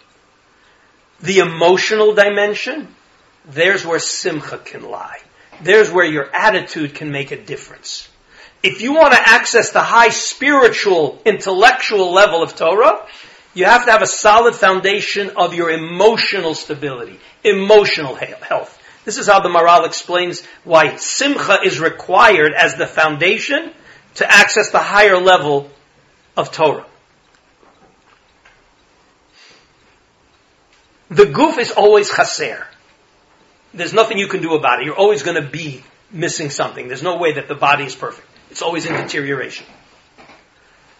The 1.21 1.39
emotional 1.39 2.13
dimension, 2.13 2.93
there's 3.45 3.85
where 3.85 3.99
simcha 3.99 4.57
can 4.57 4.83
lie. 4.83 5.19
There's 5.61 5.91
where 5.91 6.05
your 6.05 6.33
attitude 6.35 6.93
can 6.93 7.11
make 7.11 7.31
a 7.31 7.41
difference. 7.41 8.09
If 8.63 8.81
you 8.81 8.93
want 8.93 9.13
to 9.13 9.19
access 9.19 9.71
the 9.71 9.81
high 9.81 10.09
spiritual, 10.09 11.21
intellectual 11.25 12.11
level 12.11 12.41
of 12.41 12.55
Torah, 12.55 13.05
you 13.53 13.65
have 13.65 13.85
to 13.85 13.91
have 13.91 14.01
a 14.01 14.07
solid 14.07 14.55
foundation 14.55 15.31
of 15.35 15.53
your 15.53 15.69
emotional 15.69 16.53
stability, 16.53 17.19
emotional 17.43 18.15
health. 18.15 18.77
This 19.05 19.17
is 19.17 19.27
how 19.27 19.39
the 19.39 19.49
Maharal 19.49 19.85
explains 19.85 20.45
why 20.63 20.97
simcha 20.97 21.59
is 21.63 21.79
required 21.79 22.53
as 22.53 22.75
the 22.75 22.85
foundation 22.85 23.71
to 24.15 24.29
access 24.29 24.71
the 24.71 24.79
higher 24.79 25.17
level 25.17 25.69
of 26.35 26.51
Torah. 26.51 26.85
The 31.09 31.23
guf 31.23 31.57
is 31.57 31.71
always 31.71 32.09
chaser. 32.13 32.67
There's 33.73 33.93
nothing 33.93 34.17
you 34.17 34.27
can 34.27 34.41
do 34.41 34.55
about 34.55 34.81
it. 34.81 34.85
You're 34.85 34.95
always 34.95 35.23
going 35.23 35.41
to 35.41 35.49
be 35.49 35.83
missing 36.11 36.49
something. 36.49 36.87
There's 36.87 37.03
no 37.03 37.17
way 37.17 37.33
that 37.33 37.47
the 37.47 37.55
body 37.55 37.85
is 37.85 37.95
perfect. 37.95 38.27
It's 38.49 38.61
always 38.61 38.85
in 38.85 38.93
deterioration. 38.93 39.65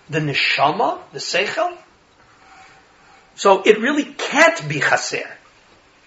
The 0.09 0.19
neshama, 0.19 0.99
the 1.11 1.19
seichel, 1.19 1.77
so 3.37 3.61
it 3.61 3.79
really 3.79 4.03
can't 4.03 4.67
be 4.67 4.79
chaser. 4.79 5.29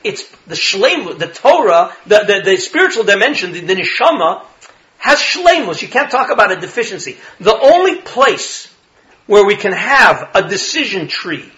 It's 0.03 0.29
the 0.47 0.57
shlemus, 0.57 1.19
the 1.19 1.29
Torah, 1.29 1.95
the, 2.07 2.25
the, 2.27 2.43
the 2.45 2.57
spiritual 2.57 3.05
dimension, 3.05 3.53
the, 3.53 3.61
the 3.61 3.75
neshama, 3.75 4.45
has 4.99 5.19
shlemus. 5.19 5.81
You 5.81 5.89
can't 5.89 6.11
talk 6.11 6.31
about 6.31 6.51
a 6.51 6.57
deficiency. 6.57 7.19
The 7.39 7.57
only 7.57 8.01
place 8.01 8.73
where 9.27 9.47
we 9.47 9.55
can 9.55 9.73
have 9.73 10.31
a 10.35 10.49
decision 10.49 11.07
tree, 11.07 11.51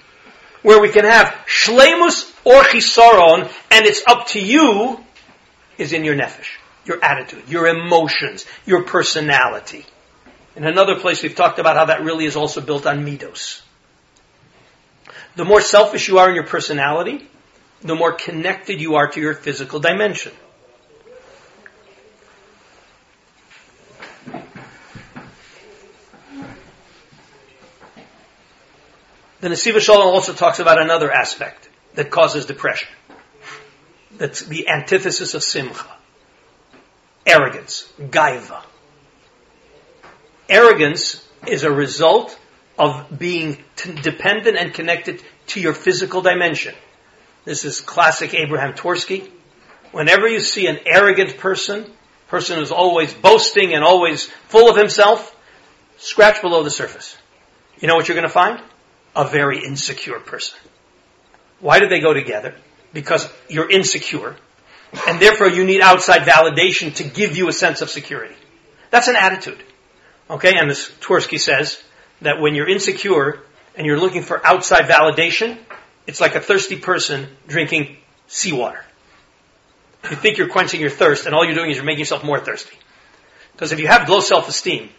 where 0.63 0.81
we 0.81 0.91
can 0.91 1.05
have 1.05 1.29
shlemus 1.47 2.31
or 2.45 2.63
chisaron, 2.63 3.51
and 3.71 3.87
it's 3.87 4.03
up 4.07 4.27
to 4.29 4.41
you, 4.41 5.03
is 5.79 5.95
in 5.95 6.05
your 6.05 6.15
nefesh, 6.15 6.59
your 6.85 7.03
attitude, 7.03 7.49
your 7.49 7.67
emotions, 7.67 8.45
your 8.67 8.85
personality. 8.85 9.85
In 10.57 10.65
another 10.65 10.99
place, 10.99 11.23
we've 11.23 11.35
talked 11.35 11.59
about 11.59 11.77
how 11.77 11.87
that 11.87 12.03
really 12.03 12.27
is 12.27 12.37
also 12.37 12.61
built 12.61 12.87
on 12.87 13.05
midos. 13.05 13.63
The 15.35 15.45
more 15.45 15.61
selfish 15.61 16.09
you 16.09 16.19
are 16.19 16.29
in 16.29 16.35
your 16.35 16.47
personality, 16.47 17.27
the 17.81 17.95
more 17.95 18.13
connected 18.13 18.81
you 18.81 18.97
are 18.97 19.09
to 19.09 19.21
your 19.21 19.35
physical 19.35 19.81
dimension. 19.81 20.33
The 29.41 29.49
Nesiva 29.49 29.81
Shalom 29.81 30.07
also 30.07 30.35
talks 30.35 30.61
about 30.61 30.81
another 30.81 31.11
aspect 31.11 31.69
that 31.95 32.11
causes 32.11 32.47
depression. 32.47 32.89
That's 34.17 34.43
the 34.45 34.69
antithesis 34.69 35.35
of 35.35 35.43
simcha. 35.43 35.85
Arrogance, 37.27 37.93
gaiva. 37.99 38.63
Arrogance 40.49 41.27
is 41.47 41.65
a 41.65 41.71
result 41.71 42.39
of 42.79 43.19
being 43.19 43.63
t- 43.77 43.95
dependent 43.95 44.57
and 44.57 44.75
connected 44.75 45.23
to 45.47 45.61
your 45.61 45.73
physical 45.73 46.21
dimension. 46.23 46.75
This 47.45 47.65
is 47.65 47.81
classic 47.81 48.35
Abraham 48.35 48.75
Twerski. 48.75 49.29
Whenever 49.93 50.29
you 50.29 50.41
see 50.41 50.67
an 50.67 50.79
arrogant 50.87 51.39
person, 51.39 51.91
person 52.29 52.59
who's 52.59 52.71
always 52.71 53.13
boasting 53.13 53.75
and 53.75 53.85
always 53.85 54.27
full 54.49 54.71
of 54.71 54.77
himself, 54.77 55.37
scratch 55.99 56.41
below 56.41 56.63
the 56.63 56.71
surface. 56.71 57.17
You 57.81 57.89
know 57.89 57.97
what 57.97 58.09
you're 58.09 58.17
going 58.17 58.29
to 58.29 58.33
find? 58.33 58.61
A 59.15 59.27
very 59.29 59.65
insecure 59.65 60.21
person. 60.21 60.59
Why 61.61 61.79
do 61.79 61.89
they 61.89 62.01
go 62.01 62.15
together? 62.15 62.55
Because 62.93 63.29
you're 63.49 63.71
insecure, 63.71 64.37
and 65.07 65.21
therefore 65.21 65.49
you 65.49 65.65
need 65.65 65.81
outside 65.81 66.23
validation 66.23 66.95
to 66.97 67.05
give 67.05 67.37
you 67.37 67.49
a 67.49 67.53
sense 67.53 67.81
of 67.81 67.91
security. 67.91 68.35
That's 68.91 69.09
an 69.09 69.17
attitude. 69.17 69.63
Okay, 70.29 70.55
and 70.57 70.71
as 70.71 70.91
Twerski 71.01 71.39
says, 71.39 71.83
that 72.21 72.41
when 72.41 72.55
you're 72.55 72.69
insecure 72.69 73.41
and 73.77 73.87
you're 73.87 73.99
looking 73.99 74.23
for 74.23 74.45
outside 74.47 74.85
validation, 74.85 75.59
it's 76.07 76.21
like 76.21 76.35
a 76.35 76.41
thirsty 76.41 76.77
person 76.77 77.29
drinking 77.47 77.97
seawater. 78.27 78.85
You 80.11 80.17
think 80.17 80.39
you're 80.39 80.49
quenching 80.49 80.81
your 80.81 80.91
thirst, 80.91 81.27
and 81.27 81.35
all 81.35 81.45
you're 81.45 81.55
doing 81.55 81.71
is 81.71 81.77
you're 81.77 81.87
making 81.87 82.01
yourself 82.01 82.25
more 82.25 82.41
thirsty. 82.41 82.77
Because 83.53 83.73
if 83.73 83.79
you 83.79 83.87
have 83.87 84.09
low 84.09 84.21
self-esteem, 84.21 84.91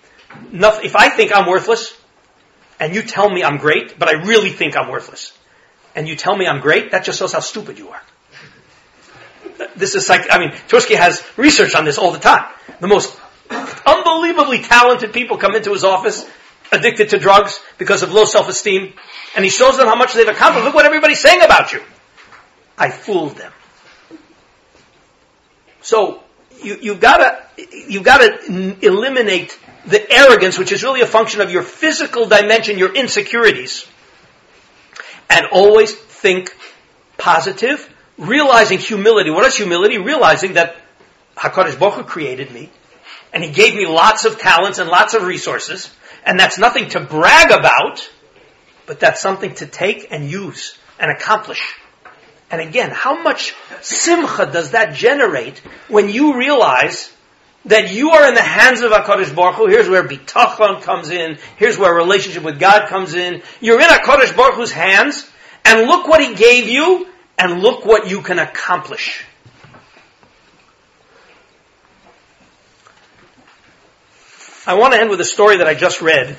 if 0.53 0.95
I 0.95 1.09
think 1.09 1.35
I'm 1.35 1.47
worthless, 1.47 1.95
and 2.79 2.95
you 2.95 3.01
tell 3.01 3.29
me 3.29 3.43
I'm 3.43 3.57
great, 3.57 3.99
but 3.99 4.07
I 4.07 4.25
really 4.25 4.49
think 4.49 4.77
I'm 4.77 4.89
worthless, 4.89 5.37
and 5.95 6.07
you 6.07 6.15
tell 6.15 6.35
me 6.35 6.47
I'm 6.47 6.61
great, 6.61 6.91
that 6.91 7.03
just 7.03 7.19
shows 7.19 7.33
how 7.33 7.41
stupid 7.41 7.77
you 7.77 7.89
are. 7.89 8.01
This 9.75 9.95
is 9.95 10.09
like, 10.09 10.27
I 10.31 10.39
mean, 10.39 10.51
Twerski 10.67 10.95
has 10.95 11.23
research 11.37 11.75
on 11.75 11.85
this 11.85 11.97
all 11.97 12.11
the 12.11 12.19
time. 12.19 12.45
The 12.79 12.87
most 12.87 13.17
unbelievably 13.85 14.61
talented 14.61 15.13
people 15.13 15.37
come 15.37 15.55
into 15.55 15.71
his 15.73 15.83
office 15.83 16.25
addicted 16.71 17.09
to 17.09 17.19
drugs 17.19 17.59
because 17.77 18.03
of 18.03 18.11
low 18.11 18.25
self-esteem, 18.25 18.93
and 19.35 19.45
he 19.45 19.51
shows 19.51 19.77
them 19.77 19.87
how 19.87 19.95
much 19.95 20.13
they've 20.13 20.27
accomplished. 20.27 20.65
Look 20.65 20.73
what 20.73 20.85
everybody's 20.85 21.19
saying 21.19 21.41
about 21.41 21.71
you. 21.73 21.81
I 22.77 22.89
fooled 22.89 23.35
them. 23.37 23.51
So 25.81 26.23
you, 26.61 26.77
you've 26.81 26.99
got 26.99 27.17
to 27.17 27.67
you've 27.87 28.03
got 28.03 28.19
to 28.19 28.77
eliminate 28.81 29.59
the 29.85 30.11
arrogance, 30.11 30.57
which 30.57 30.71
is 30.71 30.83
really 30.83 31.01
a 31.01 31.05
function 31.05 31.41
of 31.41 31.51
your 31.51 31.61
physical 31.61 32.25
dimension, 32.25 32.77
your 32.77 32.93
insecurities, 32.95 33.85
and 35.29 35.45
always 35.51 35.93
think 35.93 36.55
positive, 37.17 37.92
realizing 38.27 38.79
humility. 38.79 39.29
What 39.29 39.45
is 39.45 39.55
humility? 39.55 39.97
Realizing 39.97 40.53
that 40.53 40.75
Hakadosh 41.35 41.79
Baruch 41.79 41.95
Hu 41.95 42.03
created 42.03 42.51
me, 42.51 42.69
and 43.33 43.43
He 43.43 43.51
gave 43.51 43.75
me 43.75 43.85
lots 43.85 44.25
of 44.25 44.39
talents 44.39 44.79
and 44.79 44.89
lots 44.89 45.13
of 45.13 45.23
resources, 45.23 45.89
and 46.25 46.39
that's 46.39 46.57
nothing 46.57 46.89
to 46.89 46.99
brag 46.99 47.51
about. 47.51 48.09
but 48.85 48.99
that's 48.99 49.21
something 49.21 49.53
to 49.55 49.65
take 49.65 50.11
and 50.11 50.29
use 50.29 50.77
and 50.99 51.09
accomplish. 51.11 51.61
And 52.51 52.61
again, 52.61 52.91
how 52.91 53.21
much 53.23 53.55
simcha 53.81 54.49
does 54.51 54.71
that 54.71 54.93
generate 54.93 55.59
when 55.87 56.09
you 56.09 56.37
realize 56.37 57.11
that 57.65 57.93
you 57.93 58.11
are 58.11 58.27
in 58.27 58.33
the 58.33 58.41
hands 58.41 58.81
of 58.81 58.91
HaKadosh 58.91 59.33
Baruch 59.33 59.55
Hu. 59.55 59.67
Here's 59.67 59.87
where 59.87 60.03
bitachon 60.03 60.81
comes 60.81 61.09
in. 61.09 61.37
Here's 61.57 61.77
where 61.77 61.93
relationship 61.95 62.43
with 62.43 62.59
God 62.59 62.89
comes 62.89 63.13
in. 63.13 63.41
You're 63.61 63.79
in 63.79 63.87
HaKadosh 63.87 64.35
Baruch 64.35 64.55
Hu's 64.55 64.71
hands, 64.71 65.29
and 65.63 65.87
look 65.87 66.07
what 66.07 66.21
He 66.21 66.35
gave 66.35 66.67
you, 66.67 67.07
and 67.37 67.61
look 67.61 67.85
what 67.85 68.09
you 68.09 68.21
can 68.21 68.39
accomplish. 68.39 69.25
I 74.65 74.75
want 74.75 74.93
to 74.93 74.99
end 74.99 75.09
with 75.09 75.19
a 75.19 75.25
story 75.25 75.57
that 75.57 75.67
I 75.67 75.73
just 75.73 76.01
read 76.01 76.37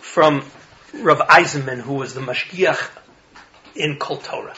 from 0.00 0.44
Rav 0.92 1.18
Eisemann, 1.20 1.80
who 1.80 1.94
was 1.94 2.12
the 2.12 2.20
mashgiach 2.20 2.90
in 3.74 3.96
Kol 3.98 4.18
Torah. 4.18 4.54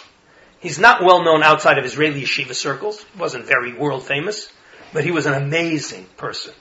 He's 0.59 0.79
not 0.79 1.03
well 1.03 1.23
known 1.23 1.43
outside 1.43 1.79
of 1.79 1.85
Israeli 1.85 2.23
yeshiva 2.23 2.55
circles. 2.55 3.03
He 3.03 3.19
wasn't 3.19 3.47
very 3.47 3.73
world 3.73 4.05
famous, 4.05 4.53
but 4.93 5.05
he 5.05 5.13
was 5.13 5.27
an 5.27 5.35
amazing 5.35 6.07
person. 6.17 6.55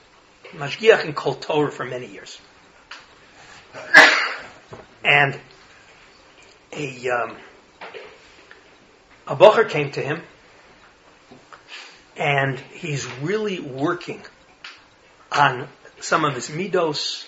Mashgiach 0.52 1.04
in 1.04 1.12
Kol 1.12 1.34
Torah 1.34 1.72
for 1.72 1.84
many 1.84 2.06
years. 2.06 2.40
And 5.02 5.38
a, 6.72 7.08
um, 7.10 7.36
a 9.26 9.36
bocher 9.36 9.68
came 9.68 9.90
to 9.92 10.00
him, 10.00 10.22
and 12.16 12.58
he's 12.58 13.06
really 13.20 13.60
working 13.60 14.22
on 15.32 15.68
some 16.00 16.24
of 16.24 16.34
his 16.34 16.48
midos, 16.48 17.26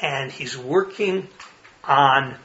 and 0.00 0.30
he's 0.30 0.56
working 0.56 1.28
on 1.84 2.36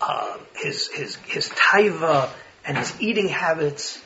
uh, 0.00 0.38
his 0.56 0.88
his 0.88 1.16
his 1.26 1.48
taiva 1.50 2.28
and 2.64 2.76
his 2.76 2.94
eating 3.00 3.28
habits, 3.28 4.00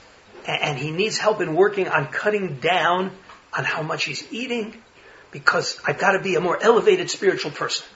and, 0.46 0.62
and 0.62 0.78
he 0.78 0.90
needs 0.90 1.18
help 1.18 1.40
in 1.40 1.54
working 1.54 1.88
on 1.88 2.06
cutting 2.06 2.56
down 2.56 3.10
on 3.56 3.64
how 3.64 3.82
much 3.82 4.04
he's 4.04 4.32
eating, 4.32 4.74
because 5.30 5.78
I've 5.86 5.98
got 5.98 6.12
to 6.12 6.20
be 6.20 6.36
a 6.36 6.40
more 6.40 6.58
elevated 6.60 7.10
spiritual 7.10 7.50
person. 7.50 7.86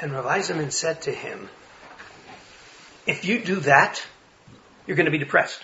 And 0.00 0.12
Rav 0.12 0.24
Eisemann 0.24 0.72
said 0.72 1.02
to 1.02 1.12
him, 1.12 1.48
if 3.10 3.24
you 3.24 3.44
do 3.44 3.60
that, 3.60 4.02
you're 4.86 4.96
going 4.96 5.06
to 5.06 5.12
be 5.12 5.18
depressed. 5.18 5.60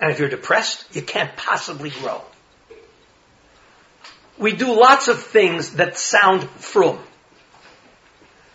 And 0.00 0.10
if 0.10 0.18
you're 0.18 0.28
depressed, 0.28 0.84
you 0.94 1.02
can't 1.02 1.36
possibly 1.36 1.90
grow 1.90 2.22
we 4.38 4.52
do 4.52 4.78
lots 4.78 5.08
of 5.08 5.22
things 5.22 5.74
that 5.74 5.96
sound 5.96 6.48
from. 6.50 6.98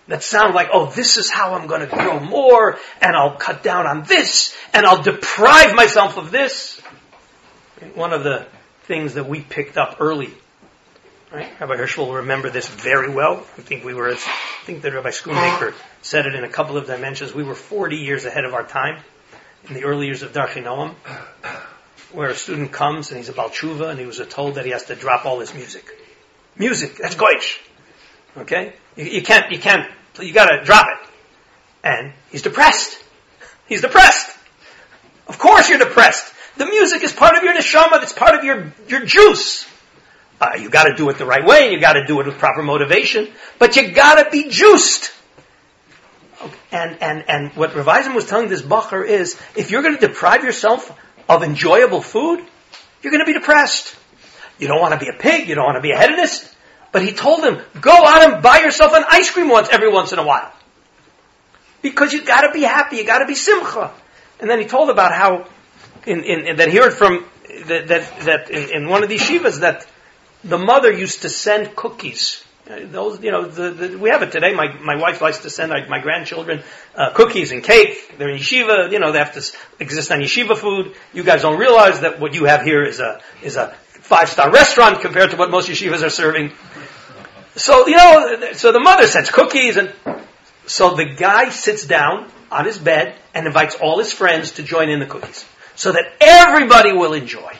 That 0.08 0.24
sound 0.24 0.54
like, 0.54 0.70
oh, 0.74 0.92
this 0.92 1.18
is 1.18 1.30
how 1.30 1.54
I'm 1.54 1.68
going 1.68 1.82
to 1.82 1.88
grow 1.88 2.20
more, 2.20 2.78
and 3.02 3.16
I'll 3.16 3.38
cut 3.38 3.64
down 3.64 3.88
on 3.88 4.04
this, 4.04 4.56
and 4.74 4.86
I'll 4.86 5.02
deprive 5.02 5.76
myself 5.76 6.18
of 6.18 6.32
this. 6.32 6.80
One 7.96 8.12
of 8.12 8.24
the 8.24 8.48
things 8.84 9.14
that 9.14 9.28
we 9.28 9.42
picked 9.42 9.78
up 9.78 9.98
early, 10.00 10.34
right? 11.32 11.52
Rabbi 11.60 11.76
Hirschel 11.76 12.08
will 12.08 12.16
remember 12.16 12.50
this 12.50 12.68
very 12.68 13.10
well. 13.10 13.38
I 13.58 13.62
think 13.62 13.84
we 13.84 13.94
were, 13.94 14.10
I 14.12 14.16
think 14.66 14.82
that 14.82 14.94
Rabbi 14.94 15.10
Schoonmaker 15.10 15.74
said 16.02 16.26
it 16.26 16.36
in 16.36 16.44
a 16.44 16.50
couple 16.50 16.78
of 16.78 16.88
dimensions. 16.88 17.34
We 17.34 17.44
were 17.44 17.56
40 17.56 17.98
years 17.98 18.26
ahead 18.26 18.46
of 18.46 18.54
our 18.54 18.66
time 18.66 19.02
in 19.68 19.74
the 19.74 19.84
early 19.84 20.08
years 20.08 20.24
of 20.24 20.34
Darchei 20.34 20.64
Noam 20.64 20.96
where 22.14 22.30
a 22.30 22.36
student 22.36 22.72
comes 22.72 23.10
and 23.10 23.18
he's 23.18 23.30
a 23.30 23.34
Balchuva 23.34 23.90
and 23.90 24.00
he 24.00 24.06
was 24.06 24.22
told 24.30 24.56
that 24.56 24.66
he 24.66 24.72
has 24.72 24.86
to 24.86 24.96
drop 24.96 25.26
all 25.26 25.40
his 25.40 25.54
music. 25.54 25.86
Music, 26.58 26.98
that's 26.98 27.16
goish. 27.16 27.60
Okay? 28.38 28.74
You, 28.96 29.06
you 29.06 29.22
can't, 29.22 29.52
you 29.52 29.60
can't, 29.60 29.90
you 30.20 30.34
gotta 30.34 30.64
drop 30.64 30.86
it. 30.88 31.10
And 31.84 32.14
he's 32.32 32.42
depressed. 32.42 33.02
He's 33.68 33.82
depressed. 33.82 34.38
Of 35.28 35.40
course 35.40 35.70
you're 35.70 35.80
depressed. 35.80 36.34
The 36.58 36.66
music 36.66 37.04
is 37.04 37.14
part 37.14 37.38
of 37.38 37.44
your 37.44 37.56
neshama, 37.56 38.04
it's 38.04 38.14
part 38.14 38.36
of 38.36 38.44
your, 38.44 38.74
your 38.88 39.06
juice. 39.06 39.66
Uh, 40.42 40.58
you 40.60 40.70
gotta 40.70 40.96
do 40.96 41.08
it 41.10 41.18
the 41.18 41.26
right 41.26 41.46
way, 41.46 41.66
and 41.66 41.72
you 41.72 41.80
gotta 41.80 42.06
do 42.06 42.20
it 42.20 42.26
with 42.26 42.38
proper 42.38 42.64
motivation, 42.64 43.30
but 43.60 43.76
you 43.76 43.92
gotta 43.92 44.30
be 44.30 44.50
juiced. 44.50 45.14
And, 46.72 46.98
and, 47.02 47.24
and 47.30 47.52
what 47.56 47.76
Rav 47.76 47.88
Eisen 47.88 48.16
was 48.16 48.26
telling 48.26 48.50
this 48.50 48.64
bacher 48.64 49.08
is, 49.08 49.40
if 49.56 49.70
you're 49.70 49.84
gonna 49.84 50.00
deprive 50.00 50.44
yourself 50.44 50.92
of 51.30 51.44
enjoyable 51.44 52.02
food, 52.02 52.44
you're 53.02 53.12
going 53.12 53.26
to 53.26 53.26
be 53.26 53.34
depressed. 53.34 53.96
You 54.60 54.68
don't 54.68 54.80
want 54.80 54.94
to 54.94 55.00
be 55.00 55.10
a 55.10 55.18
pig. 55.18 55.50
You 55.50 55.56
don't 55.56 55.66
want 55.66 55.78
to 55.78 55.82
be 55.82 55.92
a 55.92 55.98
hedonist. 55.98 56.54
But 56.92 57.04
he 57.04 57.14
told 57.14 57.44
him, 57.44 57.60
go 57.80 57.92
out 57.92 58.32
and 58.32 58.44
buy 58.44 58.60
yourself 58.60 58.94
an 58.94 59.04
ice 59.10 59.32
cream 59.32 59.50
once, 59.50 59.70
every 59.72 59.92
once 59.92 60.12
in 60.12 60.20
a 60.20 60.26
while. 60.26 60.52
Because 61.82 62.14
you 62.14 62.24
gotta 62.24 62.52
be 62.52 62.62
happy, 62.62 62.98
you 62.98 63.06
gotta 63.06 63.26
be 63.26 63.34
simcha. 63.34 63.92
And 64.40 64.50
then 64.50 64.60
he 64.60 64.66
told 64.66 64.90
about 64.90 65.14
how, 65.14 65.48
in, 66.06 66.24
in, 66.24 66.58
that 66.58 66.70
he 66.70 66.78
heard 66.78 66.94
from, 66.94 67.26
that, 67.66 67.88
that, 67.88 68.20
that 68.22 68.52
in, 68.52 68.84
in 68.84 68.90
one 68.90 69.04
of 69.04 69.10
these 69.10 69.22
shivas, 69.22 69.62
that 69.62 69.88
the 70.44 70.58
mother 70.58 70.92
used 70.92 71.22
to 71.22 71.30
send 71.30 71.76
cookies 71.76 72.44
those, 72.66 73.22
you 73.22 73.32
know, 73.32 73.46
the, 73.46 73.72
the, 73.72 73.98
we 73.98 74.10
have 74.10 74.22
it 74.22 74.32
today. 74.32 74.54
My, 74.54 74.74
my 74.80 74.96
wife 74.96 75.22
likes 75.22 75.40
to 75.40 75.50
send 75.50 75.72
my, 75.72 75.86
my 75.88 76.00
grandchildren 76.00 76.64
uh, 76.96 77.12
cookies 77.12 77.52
and 77.52 77.64
cake. 77.64 78.18
They're 78.18 78.30
in 78.30 78.38
yeshiva. 78.38 78.92
You 78.92 79.00
know, 79.00 79.12
they 79.12 79.20
have 79.20 79.34
to 79.34 79.58
exist 79.80 80.12
on 80.12 80.20
yeshiva 80.20 80.58
food. 80.58 80.96
You 81.14 81.24
guys 81.24 81.42
don't 81.42 81.60
realize 81.60 82.02
that 82.02 82.20
what 82.20 82.34
you 82.34 82.46
have 82.46 82.64
here 82.64 82.84
is 82.84 83.00
a 83.00 83.22
is 83.42 83.56
a 83.56 83.74
five 83.86 84.30
star 84.30 84.52
restaurant 84.52 85.02
compared 85.02 85.32
to 85.32 85.38
what 85.38 85.50
most 85.52 85.70
yeshivas 85.70 86.04
are 86.04 86.10
serving. 86.10 86.52
So 87.56 87.88
you 87.88 87.98
know, 87.98 88.52
so 88.54 88.72
the 88.72 88.80
mother 88.80 89.08
sends 89.08 89.30
cookies, 89.30 89.78
and 89.78 89.94
so 90.66 90.96
the 90.96 91.06
guy 91.06 91.50
sits 91.50 91.86
down 91.86 92.30
on 92.52 92.66
his 92.66 92.78
bed 92.78 93.16
and 93.34 93.48
invites 93.48 93.76
all 93.76 94.00
his 94.00 94.12
friends 94.12 94.52
to 94.54 94.64
join 94.64 94.90
in 94.90 95.00
the 95.00 95.06
cookies, 95.06 95.46
so 95.76 95.92
that 95.92 96.14
everybody 96.22 96.94
will 96.94 97.14
enjoy. 97.14 97.54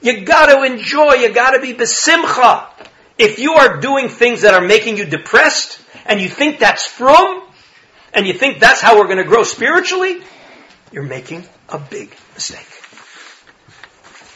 You 0.00 0.24
got 0.24 0.46
to 0.46 0.62
enjoy. 0.62 1.14
You 1.14 1.32
got 1.32 1.52
to 1.52 1.60
be 1.60 1.74
besimcha. 1.74 2.68
If 3.18 3.38
you 3.38 3.54
are 3.54 3.80
doing 3.80 4.08
things 4.08 4.42
that 4.42 4.54
are 4.54 4.64
making 4.64 4.96
you 4.96 5.04
depressed, 5.04 5.80
and 6.06 6.20
you 6.20 6.28
think 6.28 6.60
that's 6.60 6.86
from, 6.86 7.42
and 8.14 8.26
you 8.26 8.32
think 8.32 8.60
that's 8.60 8.80
how 8.80 8.98
we're 8.98 9.06
going 9.06 9.18
to 9.18 9.24
grow 9.24 9.42
spiritually, 9.42 10.22
you're 10.92 11.02
making 11.02 11.44
a 11.68 11.78
big 11.78 12.14
mistake. 12.34 12.66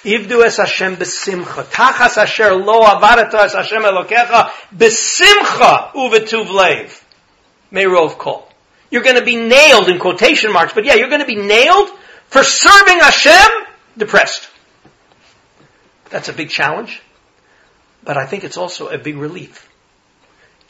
Ivdu 0.05 0.45
es 0.45 0.57
Hashem 0.57 0.97
besimcha. 0.97 1.65
Tachas 1.65 2.19
asher 2.19 2.55
lo 2.55 2.83
avarata 2.83 3.45
es 3.45 3.55
Hashem 3.55 3.83
elokecha 3.83 4.51
besimcha 4.77 5.93
uvetuv 5.93 6.47
leiv. 6.47 7.03
Meirov 7.73 8.19
kol. 8.19 8.49
You're 8.91 9.03
going 9.03 9.17
to 9.17 9.25
be 9.25 9.37
nailed 9.37 9.89
in 9.89 9.99
quotation 9.99 10.53
marks, 10.53 10.75
but 10.75 10.85
yeah, 10.85 10.95
you're 10.95 11.09
going 11.09 11.21
to 11.21 11.27
be 11.27 11.37
nailed 11.37 11.89
for 12.27 12.43
serving 12.43 12.99
Hashem 12.99 13.67
depressed. 13.97 14.49
That's 16.13 16.29
a 16.29 16.33
big 16.33 16.51
challenge. 16.51 17.03
But 18.05 18.17
I 18.17 18.27
think 18.27 18.45
it's 18.45 18.57
also 18.57 18.89
a 18.89 18.99
big 18.99 19.17
relief. 19.17 19.69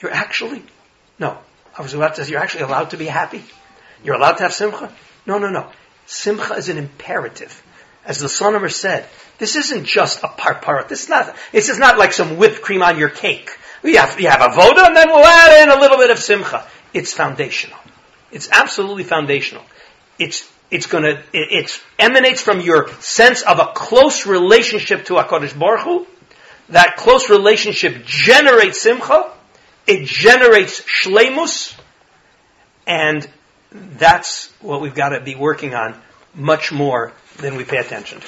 You're 0.00 0.12
actually, 0.12 0.62
no, 1.18 1.36
I 1.76 1.82
was 1.82 1.94
about 1.94 2.14
to 2.14 2.24
say, 2.24 2.30
you're 2.30 2.40
actually 2.40 2.64
allowed 2.64 2.90
to 2.90 2.96
be 2.96 3.06
happy. 3.06 3.42
You're 4.04 4.14
allowed 4.14 4.34
to 4.34 4.44
have 4.44 4.54
simcha. 4.54 4.92
No, 5.26 5.38
no, 5.38 5.50
no. 5.50 5.68
Simcha 6.06 6.54
is 6.54 6.68
an 6.68 6.78
imperative. 6.78 7.62
As 8.04 8.18
the 8.18 8.26
Slonimer 8.26 8.72
said, 8.72 9.08
this 9.38 9.56
isn't 9.56 9.84
just 9.84 10.22
a 10.22 10.28
parpara. 10.28 10.88
This 10.88 11.04
is 11.04 11.08
not, 11.08 11.36
this 11.52 11.68
is 11.68 11.78
not 11.78 11.98
like 11.98 12.12
some 12.12 12.36
whipped 12.36 12.62
cream 12.62 12.82
on 12.82 12.98
your 12.98 13.08
cake. 13.08 13.50
You 13.82 13.98
have, 13.98 14.14
have 14.14 14.52
a 14.52 14.54
voda 14.54 14.86
and 14.86 14.96
then 14.96 15.08
we'll 15.08 15.24
add 15.24 15.62
in 15.62 15.76
a 15.76 15.80
little 15.80 15.98
bit 15.98 16.10
of 16.10 16.18
simcha. 16.18 16.66
It's 16.92 17.12
foundational. 17.12 17.78
It's 18.30 18.48
absolutely 18.50 19.04
foundational. 19.04 19.64
It's, 20.18 20.48
it's 20.72 20.86
gonna, 20.86 21.22
it, 21.32 21.52
it 21.52 21.82
emanates 21.98 22.40
from 22.40 22.60
your 22.60 22.88
sense 23.00 23.42
of 23.42 23.60
a 23.60 23.66
close 23.74 24.26
relationship 24.26 25.04
to 25.04 25.14
HaKadosh 25.14 25.56
Baruch 25.56 25.82
Hu, 25.82 26.06
that 26.70 26.96
close 26.96 27.28
relationship 27.28 28.04
generates 28.06 28.80
simcha, 28.80 29.30
it 29.86 30.06
generates 30.06 30.80
shlemus, 30.80 31.78
and 32.86 33.28
that's 33.70 34.50
what 34.60 34.80
we've 34.80 34.94
got 34.94 35.10
to 35.10 35.20
be 35.20 35.34
working 35.34 35.74
on 35.74 36.00
much 36.34 36.72
more 36.72 37.12
than 37.36 37.56
we 37.56 37.64
pay 37.64 37.76
attention 37.76 38.20
to. 38.20 38.26